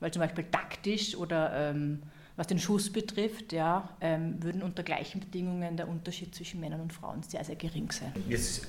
Weil 0.00 0.12
zum 0.12 0.20
Beispiel 0.20 0.44
taktisch 0.44 1.16
oder 1.16 1.52
ähm, 1.70 2.02
was 2.36 2.46
den 2.46 2.58
Schuss 2.58 2.90
betrifft, 2.90 3.52
ja, 3.52 3.88
ähm, 4.00 4.42
würden 4.42 4.62
unter 4.62 4.82
gleichen 4.82 5.20
Bedingungen 5.20 5.76
der 5.76 5.88
Unterschied 5.88 6.34
zwischen 6.34 6.60
Männern 6.60 6.80
und 6.80 6.92
Frauen 6.92 7.22
sehr, 7.22 7.44
sehr 7.44 7.56
gering 7.56 7.90
sein. 7.90 8.12
Jetzt 8.28 8.66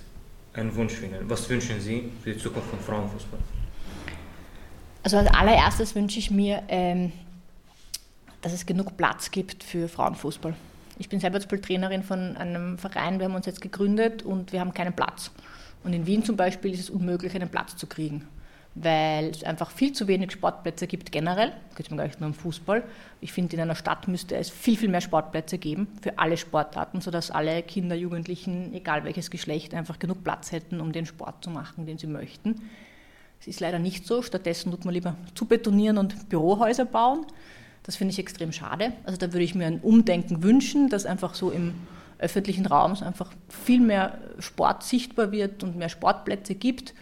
ein 0.53 0.75
Wunsch 0.75 0.93
finden. 0.93 1.29
Was 1.29 1.49
wünschen 1.49 1.79
Sie 1.79 2.11
für 2.21 2.33
die 2.33 2.39
Zukunft 2.39 2.69
von 2.69 2.79
Frauenfußball? 2.79 3.39
Also 5.03 5.17
als 5.17 5.33
allererstes 5.33 5.95
wünsche 5.95 6.19
ich 6.19 6.31
mir, 6.31 6.63
ähm, 6.67 7.11
dass 8.41 8.53
es 8.53 8.65
genug 8.65 8.95
Platz 8.97 9.31
gibt 9.31 9.63
für 9.63 9.87
Frauenfußball. 9.87 10.55
Ich 10.99 11.09
bin 11.09 11.19
selber 11.19 11.39
Trainerin 11.39 12.03
von 12.03 12.37
einem 12.37 12.77
Verein, 12.77 13.19
wir 13.19 13.25
haben 13.25 13.35
uns 13.35 13.45
jetzt 13.45 13.61
gegründet 13.61 14.23
und 14.23 14.51
wir 14.51 14.59
haben 14.59 14.73
keinen 14.73 14.93
Platz. 14.93 15.31
Und 15.83 15.93
in 15.93 16.05
Wien 16.05 16.23
zum 16.23 16.37
Beispiel 16.37 16.73
ist 16.73 16.79
es 16.79 16.89
unmöglich, 16.89 17.33
einen 17.35 17.49
Platz 17.49 17.75
zu 17.75 17.87
kriegen, 17.87 18.27
weil 18.75 19.29
es 19.29 19.43
einfach 19.43 19.71
viel 19.71 19.93
zu 19.93 20.07
wenig 20.07 20.31
Sportplätze 20.31 20.85
gibt 20.85 21.11
generell. 21.11 21.51
Geht 21.75 21.89
mir 21.89 21.97
gar 21.97 22.05
nicht 22.05 22.21
nur 22.21 22.27
um 22.27 22.35
Fußball. 22.35 22.83
Ich 23.21 23.33
finde, 23.33 23.55
in 23.55 23.61
einer 23.61 23.75
Stadt 23.75 24.07
müsste 24.07 24.35
es 24.35 24.49
viel, 24.49 24.77
viel 24.77 24.89
mehr 24.89 25.01
Sportplätze 25.01 25.57
geben 25.57 25.87
für 26.01 26.19
alle 26.19 26.37
Sportarten, 26.37 27.01
sodass 27.01 27.31
alle 27.31 27.63
Kinder, 27.63 27.95
Jugendlichen, 27.95 28.73
egal 28.73 29.03
welches 29.03 29.31
Geschlecht, 29.31 29.73
einfach 29.73 29.97
genug 29.97 30.23
Platz 30.23 30.51
hätten, 30.51 30.79
um 30.79 30.91
den 30.91 31.07
Sport 31.07 31.43
zu 31.43 31.49
machen, 31.49 31.87
den 31.87 31.97
sie 31.97 32.07
möchten. 32.07 32.61
Es 33.41 33.47
ist 33.47 33.59
leider 33.59 33.79
nicht 33.79 34.07
so. 34.07 34.21
Stattdessen 34.21 34.71
tut 34.71 34.85
man 34.85 34.93
lieber 34.93 35.17
zu 35.35 35.45
betonieren 35.45 35.97
und 35.97 36.29
Bürohäuser 36.29 36.85
bauen. 36.85 37.25
Das 37.83 37.97
finde 37.97 38.13
ich 38.13 38.19
extrem 38.19 38.51
schade. 38.51 38.93
Also 39.03 39.17
da 39.17 39.33
würde 39.33 39.43
ich 39.43 39.55
mir 39.55 39.67
ein 39.67 39.81
Umdenken 39.81 40.41
wünschen, 40.41 40.89
dass 40.89 41.05
einfach 41.05 41.35
so 41.35 41.51
im 41.51 41.73
öffentlichen 42.17 42.65
Raum 42.65 42.93
einfach 43.01 43.31
viel 43.49 43.81
mehr 43.81 44.17
Sport 44.39 44.83
sichtbar 44.83 45.31
wird 45.31 45.63
und 45.63 45.75
mehr 45.75 45.89
Sportplätze 45.89 46.55
gibt 46.55 46.93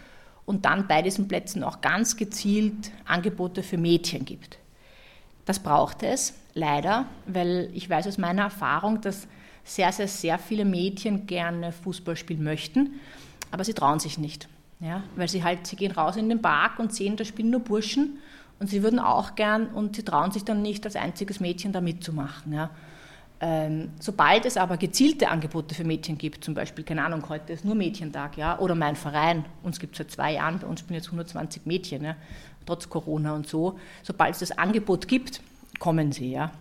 und 0.44 0.64
dann 0.64 0.88
bei 0.88 1.02
diesen 1.02 1.28
Plätzen 1.28 1.62
auch 1.62 1.80
ganz 1.80 2.16
gezielt 2.16 2.90
Angebote 3.04 3.62
für 3.62 3.78
Mädchen 3.78 4.24
gibt. 4.24 4.58
Das 5.44 5.60
braucht 5.60 6.02
es 6.02 6.34
leider, 6.54 7.06
weil 7.26 7.70
ich 7.72 7.88
weiß 7.88 8.06
aus 8.08 8.18
meiner 8.18 8.42
Erfahrung, 8.42 9.00
dass 9.00 9.28
sehr, 9.64 9.92
sehr, 9.92 10.08
sehr 10.08 10.38
viele 10.38 10.64
Mädchen 10.64 11.26
gerne 11.26 11.70
Fußball 11.72 12.16
spielen 12.16 12.42
möchten, 12.42 13.00
aber 13.52 13.64
sie 13.64 13.74
trauen 13.74 14.00
sich 14.00 14.18
nicht. 14.18 14.48
Ja, 14.80 15.04
weil 15.14 15.28
sie 15.28 15.44
halt, 15.44 15.64
sie 15.68 15.76
gehen 15.76 15.92
raus 15.92 16.16
in 16.16 16.28
den 16.28 16.42
Park 16.42 16.80
und 16.80 16.92
sehen, 16.92 17.16
da 17.16 17.24
spielen 17.24 17.50
nur 17.50 17.60
Burschen 17.60 18.18
und 18.58 18.68
sie 18.68 18.82
würden 18.82 18.98
auch 18.98 19.34
gern 19.34 19.66
und 19.68 19.96
sie 19.96 20.04
trauen 20.04 20.30
sich 20.30 20.44
dann 20.44 20.62
nicht 20.62 20.84
als 20.84 20.96
einziges 20.96 21.40
Mädchen 21.40 21.72
da 21.72 21.80
mitzumachen. 21.80 22.52
Ja. 22.52 22.70
Ähm, 23.44 23.90
sobald 23.98 24.46
es 24.46 24.56
aber 24.56 24.76
gezielte 24.76 25.28
Angebote 25.28 25.74
für 25.74 25.82
Mädchen 25.82 26.16
gibt, 26.16 26.44
zum 26.44 26.54
Beispiel, 26.54 26.84
keine 26.84 27.04
Ahnung, 27.04 27.28
heute 27.28 27.52
ist 27.52 27.64
nur 27.64 27.74
Mädchentag, 27.74 28.36
ja, 28.36 28.56
oder 28.60 28.76
mein 28.76 28.94
Verein, 28.94 29.44
uns 29.64 29.80
gibt 29.80 29.94
es 29.94 29.98
seit 29.98 30.12
zwei 30.12 30.34
Jahren, 30.34 30.60
bei 30.60 30.66
uns 30.68 30.78
spielen 30.78 30.98
jetzt 30.98 31.08
120 31.08 31.66
Mädchen, 31.66 32.04
ja, 32.04 32.14
trotz 32.66 32.88
Corona 32.88 33.34
und 33.34 33.48
so, 33.48 33.80
sobald 34.04 34.34
es 34.34 34.38
das 34.38 34.56
Angebot 34.56 35.08
gibt, 35.08 35.40
kommen 35.80 36.12
sie, 36.12 36.30
ja. 36.30 36.52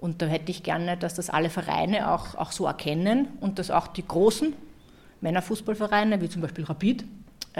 Und 0.00 0.20
da 0.20 0.26
hätte 0.26 0.50
ich 0.50 0.64
gerne, 0.64 0.96
dass 0.96 1.14
das 1.14 1.30
alle 1.30 1.48
Vereine 1.48 2.10
auch, 2.10 2.34
auch 2.34 2.50
so 2.50 2.66
erkennen 2.66 3.28
und 3.40 3.60
dass 3.60 3.70
auch 3.70 3.86
die 3.86 4.04
großen 4.04 4.54
Männerfußballvereine, 5.20 6.20
wie 6.20 6.28
zum 6.28 6.42
Beispiel 6.42 6.64
Rapid, 6.64 7.04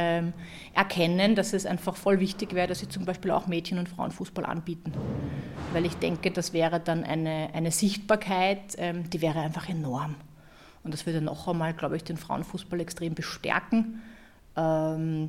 ähm, 0.01 0.33
erkennen, 0.75 1.35
dass 1.35 1.53
es 1.53 1.67
einfach 1.67 1.95
voll 1.95 2.21
wichtig 2.21 2.55
wäre, 2.55 2.67
dass 2.67 2.79
sie 2.79 2.89
zum 2.89 3.05
Beispiel 3.05 3.31
auch 3.31 3.47
Mädchen- 3.47 3.79
und 3.79 3.89
Frauenfußball 3.89 4.47
anbieten. 4.47 4.93
Weil 5.73 5.85
ich 5.85 5.95
denke, 5.97 6.31
das 6.31 6.53
wäre 6.53 6.81
dann 6.81 7.05
eine, 7.05 7.51
eine 7.53 7.71
Sichtbarkeit, 7.71 8.77
ähm, 8.79 9.11
die 9.11 9.21
wäre 9.21 9.41
einfach 9.41 9.69
enorm. 9.69 10.15
Und 10.83 10.95
das 10.95 11.05
würde 11.05 11.21
noch 11.21 11.47
einmal, 11.47 11.75
glaube 11.75 11.97
ich, 11.97 12.05
den 12.05 12.17
Frauenfußball 12.17 12.81
extrem 12.81 13.15
bestärken, 13.15 14.01
ähm, 14.57 15.29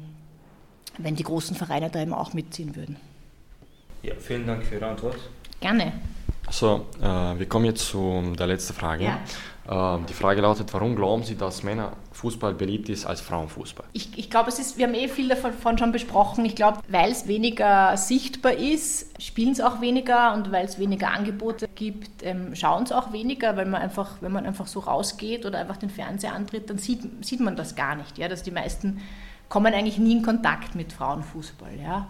wenn 0.97 1.15
die 1.15 1.23
großen 1.23 1.55
Vereine 1.55 1.89
da 1.89 2.01
eben 2.01 2.13
auch 2.13 2.33
mitziehen 2.33 2.75
würden. 2.75 2.95
Ja, 4.03 4.13
vielen 4.17 4.47
Dank 4.47 4.63
für 4.63 4.75
Ihre 4.75 4.87
Antwort. 4.87 5.17
Gerne. 5.59 5.91
So, 6.49 6.87
äh, 7.01 7.05
wir 7.05 7.47
kommen 7.47 7.65
jetzt 7.65 7.87
zu 7.87 8.33
der 8.37 8.47
letzten 8.47 8.73
Frage. 8.73 9.05
Ja. 9.05 9.19
Äh, 9.71 9.99
die 10.09 10.13
Frage 10.13 10.41
lautet, 10.41 10.73
warum 10.73 10.95
glauben 10.95 11.23
Sie, 11.23 11.37
dass 11.37 11.63
Männerfußball 11.63 12.53
beliebt 12.53 12.89
ist 12.89 13.05
als 13.05 13.21
Frauenfußball? 13.21 13.85
Ich, 13.93 14.17
ich 14.17 14.29
glaube, 14.29 14.49
es 14.49 14.59
ist, 14.59 14.77
wir 14.77 14.87
haben 14.87 14.95
eh 14.95 15.07
viel 15.07 15.29
davon 15.29 15.77
schon 15.77 15.91
besprochen. 15.91 16.43
Ich 16.45 16.55
glaube, 16.55 16.79
weil 16.87 17.11
es 17.11 17.27
weniger 17.27 17.95
sichtbar 17.95 18.53
ist, 18.53 19.21
spielen 19.21 19.51
es 19.51 19.61
auch 19.61 19.79
weniger 19.79 20.33
und 20.33 20.51
weil 20.51 20.65
es 20.65 20.79
weniger 20.79 21.11
Angebote 21.11 21.69
gibt, 21.73 22.23
ähm, 22.23 22.55
schauen 22.55 22.83
es 22.83 22.91
auch 22.91 23.13
weniger, 23.13 23.55
weil 23.55 23.65
man 23.65 23.81
einfach, 23.81 24.17
wenn 24.21 24.31
man 24.31 24.45
einfach 24.45 24.67
so 24.67 24.79
rausgeht 24.79 25.45
oder 25.45 25.59
einfach 25.59 25.77
den 25.77 25.89
Fernseher 25.89 26.33
antritt, 26.33 26.69
dann 26.69 26.77
sieht, 26.77 27.03
sieht 27.23 27.39
man 27.39 27.55
das 27.55 27.75
gar 27.75 27.95
nicht. 27.95 28.17
Ja? 28.17 28.27
Dass 28.27 28.43
die 28.43 28.51
meisten 28.51 29.01
kommen 29.47 29.73
eigentlich 29.73 29.99
nie 29.99 30.17
in 30.17 30.23
Kontakt 30.23 30.75
mit 30.75 30.91
Frauenfußball. 30.91 31.79
Ja? 31.81 32.07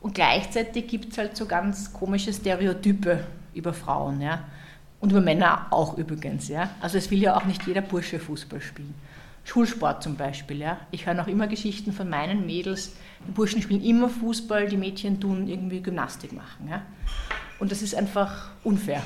Und 0.00 0.14
gleichzeitig 0.14 0.86
gibt 0.86 1.12
es 1.12 1.18
halt 1.18 1.36
so 1.36 1.46
ganz 1.46 1.92
komische 1.92 2.32
Stereotype 2.32 3.24
über 3.56 3.72
Frauen. 3.72 4.20
Ja? 4.20 4.44
Und 5.00 5.10
über 5.10 5.20
Männer 5.20 5.66
auch 5.70 5.98
übrigens. 5.98 6.48
Ja? 6.48 6.70
Also 6.80 6.98
es 6.98 7.10
will 7.10 7.20
ja 7.20 7.36
auch 7.36 7.44
nicht 7.44 7.66
jeder 7.66 7.82
Bursche 7.82 8.18
Fußball 8.18 8.60
spielen. 8.60 8.94
Schulsport 9.44 10.02
zum 10.02 10.16
Beispiel. 10.16 10.58
Ja? 10.58 10.78
Ich 10.90 11.06
höre 11.06 11.14
noch 11.14 11.28
immer 11.28 11.46
Geschichten 11.46 11.92
von 11.92 12.08
meinen 12.08 12.46
Mädels. 12.46 12.94
Die 13.26 13.32
Burschen 13.32 13.62
spielen 13.62 13.82
immer 13.82 14.08
Fußball, 14.08 14.68
die 14.68 14.76
Mädchen 14.76 15.20
tun 15.20 15.48
irgendwie 15.48 15.80
Gymnastik 15.82 16.32
machen. 16.32 16.68
Ja? 16.68 16.82
Und 17.58 17.72
das 17.72 17.82
ist 17.82 17.94
einfach 17.94 18.50
unfair. 18.64 19.02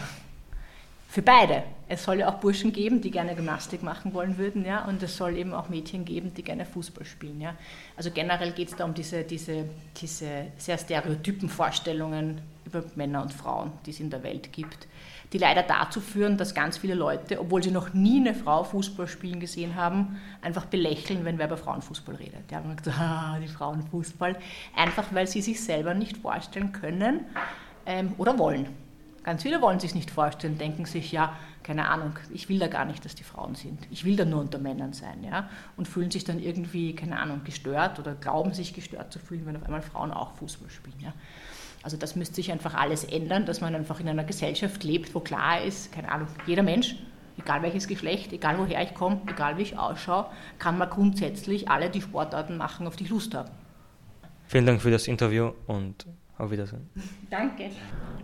Für 1.10 1.22
beide. 1.22 1.64
Es 1.88 2.04
soll 2.04 2.20
ja 2.20 2.28
auch 2.28 2.38
Burschen 2.38 2.72
geben, 2.72 3.00
die 3.00 3.10
gerne 3.10 3.34
Gymnastik 3.34 3.82
machen 3.82 4.14
wollen 4.14 4.38
würden, 4.38 4.64
ja, 4.64 4.84
und 4.84 5.02
es 5.02 5.16
soll 5.16 5.36
eben 5.36 5.52
auch 5.52 5.68
Mädchen 5.68 6.04
geben, 6.04 6.32
die 6.34 6.44
gerne 6.44 6.64
Fußball 6.64 7.04
spielen, 7.04 7.40
ja. 7.40 7.56
Also 7.96 8.12
generell 8.12 8.52
geht 8.52 8.68
es 8.68 8.76
da 8.76 8.84
um 8.84 8.94
diese, 8.94 9.24
diese, 9.24 9.64
diese 10.00 10.46
sehr 10.56 10.78
stereotypen 10.78 11.48
Vorstellungen 11.48 12.40
über 12.70 12.85
Männer 12.94 13.22
und 13.22 13.33
Frauen, 13.33 13.72
die 13.85 13.90
es 13.90 14.00
in 14.00 14.11
der 14.11 14.22
Welt 14.22 14.52
gibt, 14.52 14.88
die 15.33 15.38
leider 15.38 15.62
dazu 15.62 16.00
führen, 16.00 16.37
dass 16.37 16.54
ganz 16.54 16.78
viele 16.78 16.94
Leute, 16.94 17.40
obwohl 17.40 17.62
sie 17.62 17.70
noch 17.70 17.92
nie 17.92 18.20
eine 18.20 18.35
Frau 18.35 18.64
Fußball 18.64 19.06
spielen 19.06 19.40
gesehen 19.40 19.76
haben, 19.76 20.20
einfach 20.42 20.66
belächeln, 20.66 21.24
wenn 21.24 21.38
wer 21.38 21.46
über 21.46 21.56
Frauenfußball 21.56 22.16
redet. 22.16 22.50
Die 22.50 22.56
haben 22.56 22.76
gesagt, 22.76 22.98
ah, 23.00 23.38
die 23.40 23.48
Frauenfußball, 23.48 24.37
einfach 24.74 25.06
weil 25.12 25.26
sie 25.26 25.42
sich 25.42 25.62
selber 25.62 25.94
nicht 25.94 26.16
vorstellen 26.16 26.72
können 26.72 27.20
ähm, 27.87 28.14
oder 28.18 28.38
wollen. 28.38 28.66
Ganz 29.22 29.42
viele 29.42 29.61
wollen 29.61 29.78
sich 29.78 29.94
nicht 29.94 30.11
vorstellen, 30.11 30.56
denken 30.56 30.87
sich, 30.87 31.12
ja, 31.12 31.37
keine 31.62 31.88
Ahnung, 31.88 32.14
ich 32.33 32.48
will 32.48 32.59
da 32.59 32.68
gar 32.68 32.87
nicht, 32.87 33.04
dass 33.04 33.14
die 33.14 33.22
Frauen 33.22 33.54
sind. 33.54 33.87
Ich 33.90 34.04
will 34.04 34.16
da 34.16 34.24
nur 34.24 34.40
unter 34.40 34.59
Männern 34.59 34.94
sein, 34.94 35.22
ja, 35.22 35.50
und 35.76 35.87
fühlen 35.87 36.11
sich 36.11 36.24
dann 36.24 36.38
irgendwie, 36.38 36.94
keine 36.94 37.18
Ahnung, 37.18 37.42
gestört 37.44 37.98
oder 37.98 38.14
glauben 38.14 38.54
sich 38.54 38.72
gestört 38.72 39.12
zu 39.12 39.18
fühlen, 39.18 39.44
wenn 39.44 39.56
auf 39.56 39.64
einmal 39.64 39.83
Frauen 39.83 40.11
auch 40.11 40.35
Fußball 40.37 40.70
spielen, 40.70 40.98
ja. 41.00 41.12
Also 41.83 41.97
das 41.97 42.14
müsste 42.14 42.37
sich 42.37 42.53
einfach 42.53 42.75
alles 42.75 43.05
ändern, 43.05 43.47
dass 43.47 43.61
man 43.61 43.75
einfach 43.75 44.01
in 44.01 44.09
einer 44.09 44.25
Gesellschaft 44.25 44.85
lebt, 44.85 45.14
wo 45.14 45.21
klar 45.21 45.62
ist, 45.62 45.93
keine 45.93 46.12
Ahnung, 46.12 46.29
jeder 46.47 46.62
Mensch, 46.62 46.97
egal 47.38 47.62
welches 47.62 47.88
Geschlecht, 47.88 48.33
egal 48.33 48.59
woher 48.59 48.83
ich 48.83 48.93
komme, 48.95 49.21
egal 49.27 49.57
wie 49.57 49.62
ich 49.62 49.79
ausschaue, 49.79 50.27
kann 50.59 50.77
man 50.77 50.90
grundsätzlich 50.90 51.71
alle 51.71 51.88
die 51.88 52.03
Sportarten 52.03 52.59
machen, 52.59 52.87
auf 52.87 52.97
die 52.97 53.05
ich 53.05 53.11
Lust 53.11 53.35
habe. 53.35 53.51
Vielen 54.47 54.66
Dank 54.66 54.83
für 54.83 54.90
das 54.90 55.09
Interview 55.09 55.53
und 55.66 56.07
auf 56.37 56.51
Wiedersehen. 56.51 56.90
Danke. 57.31 57.71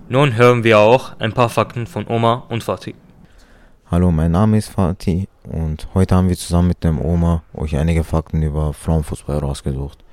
Nun 0.09 0.37
hören 0.37 0.63
wir 0.63 0.79
auch 0.79 1.19
ein 1.19 1.33
paar 1.33 1.49
Fakten 1.49 1.87
von 1.87 2.07
Oma 2.09 2.45
und 2.49 2.63
Fatih. 2.63 2.95
Hallo, 3.91 4.11
mein 4.11 4.33
Name 4.33 4.59
ist 4.59 4.69
Fatih 4.69 5.29
und 5.45 5.89
heute 5.95 6.15
haben 6.15 6.29
wir 6.29 6.37
zusammen 6.37 6.69
mit 6.69 6.85
dem 6.85 7.01
Oma 7.01 7.43
euch 7.55 7.77
einige 7.77 8.05
Fakten 8.05 8.43
über 8.43 8.73
Frauenfußball 8.73 9.39
rausgesucht. 9.39 10.05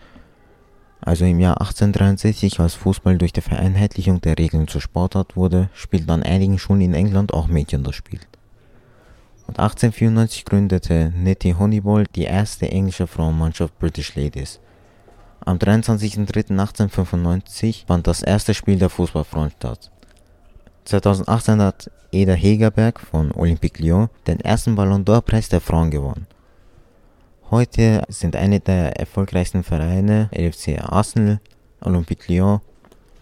Also 1.05 1.25
im 1.25 1.41
Jahr 1.41 1.59
1863, 1.59 2.61
als 2.61 2.75
Fußball 2.75 3.17
durch 3.17 3.33
die 3.33 3.41
Vereinheitlichung 3.41 4.21
der 4.21 4.37
Regeln 4.37 4.69
zur 4.69 4.79
Sportart 4.79 5.35
wurde, 5.35 5.67
spielten 5.73 6.11
an 6.11 6.23
einigen 6.23 6.57
Schulen 6.57 6.79
in 6.79 6.93
England 6.93 7.33
auch 7.33 7.47
Mädchen 7.47 7.83
das 7.83 7.95
Spiel. 7.95 8.21
Und 9.47 9.59
1894 9.59 10.45
gründete 10.45 11.11
Nettie 11.13 11.55
Honeyball 11.55 12.05
die 12.15 12.23
erste 12.23 12.71
englische 12.71 13.07
Frauenmannschaft 13.07 13.77
British 13.79 14.15
Ladies. 14.15 14.61
Am 15.45 15.57
23.03.1895 15.57 17.85
fand 17.85 18.07
das 18.07 18.23
erste 18.23 18.53
Spiel 18.53 18.79
der 18.79 18.89
Fußballfrauen 18.89 19.51
statt. 19.51 19.91
2018 20.85 21.61
hat 21.61 21.91
Eda 22.13 22.31
Hegerberg 22.31 23.01
von 23.01 23.33
Olympique 23.33 23.83
Lyon 23.83 24.07
den 24.25 24.39
ersten 24.39 24.75
Ballon 24.75 25.03
d'Or 25.03 25.19
Preis 25.19 25.49
der 25.49 25.59
Frauen 25.59 25.91
gewonnen. 25.91 26.27
Heute 27.53 28.01
sind 28.07 28.35
eine 28.35 28.59
der 28.59 28.99
erfolgreichsten 28.99 29.61
Vereine 29.61 30.27
LFC 30.33 30.79
Arsenal, 30.79 31.39
Olympique 31.81 32.27
Lyon, 32.27 32.61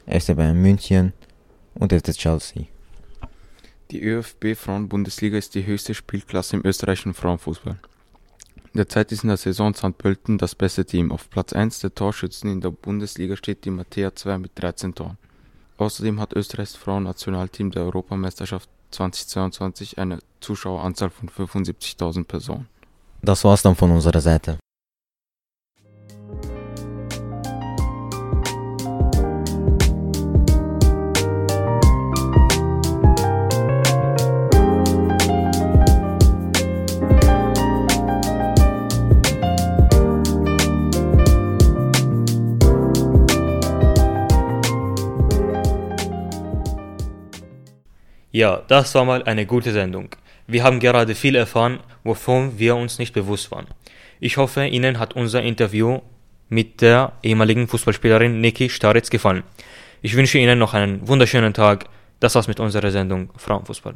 FC 0.08 0.38
Bayern 0.38 0.56
München 0.56 1.12
und 1.74 1.92
FC 1.92 2.14
Chelsea. 2.14 2.64
Die 3.92 4.02
ÖFB 4.02 4.56
Frauenbundesliga 4.56 5.38
ist 5.38 5.54
die 5.54 5.66
höchste 5.66 5.94
Spielklasse 5.94 6.56
im 6.56 6.66
österreichischen 6.66 7.14
Frauenfußball. 7.14 7.78
Derzeit 8.74 9.12
ist 9.12 9.24
in 9.24 9.28
der 9.28 9.36
Saison 9.36 9.74
St. 9.74 9.98
Pölten 9.98 10.38
das 10.38 10.56
beste 10.56 10.86
Team. 10.86 11.12
Auf 11.12 11.30
Platz 11.30 11.52
1 11.52 11.80
der 11.80 11.94
Torschützen 11.94 12.50
in 12.50 12.62
der 12.62 12.72
Bundesliga 12.72 13.36
steht 13.36 13.66
die 13.66 13.70
Mattea 13.70 14.16
2 14.16 14.38
mit 14.38 14.52
13 14.56 14.96
Toren. 14.96 15.18
Außerdem 15.76 16.22
hat 16.22 16.32
Österreichs 16.32 16.78
Frauennationalteam 16.78 17.72
der 17.72 17.84
Europameisterschaft 17.84 18.70
2022 18.92 19.98
eine 19.98 20.20
Zuschaueranzahl 20.40 21.10
von 21.10 21.28
75.000 21.28 22.24
Personen. 22.24 22.70
Das 23.24 23.44
war's 23.44 23.62
dann 23.62 23.76
von 23.76 23.92
unserer 23.92 24.20
Seite. 24.20 24.58
Ja, 48.34 48.64
das 48.68 48.96
war 48.96 49.06
mal 49.06 49.22
eine 49.24 49.46
gute 49.46 49.72
Sendung. 49.72 50.10
Wir 50.52 50.66
haben 50.66 50.82
gerade 50.82 51.16
viel 51.16 51.36
erfahren, 51.36 51.80
wovon 52.04 52.60
wir 52.60 52.76
uns 52.76 53.00
nicht 53.00 53.14
bewusst 53.14 53.52
waren. 53.52 53.68
Ich 54.20 54.36
hoffe, 54.36 54.66
Ihnen 54.66 55.00
hat 55.00 55.16
unser 55.16 55.42
Interview 55.42 56.02
mit 56.50 56.82
der 56.82 57.14
ehemaligen 57.24 57.70
Fußballspielerin 57.70 58.42
Niki 58.42 58.70
Staritz 58.70 59.10
gefallen. 59.10 59.44
Ich 60.02 60.14
wünsche 60.18 60.40
Ihnen 60.40 60.60
noch 60.60 60.74
einen 60.74 61.08
wunderschönen 61.08 61.54
Tag. 61.54 61.86
Das 62.20 62.36
war's 62.36 62.50
mit 62.50 62.60
unserer 62.60 62.92
Sendung 62.92 63.30
Frauenfußball. 63.38 63.96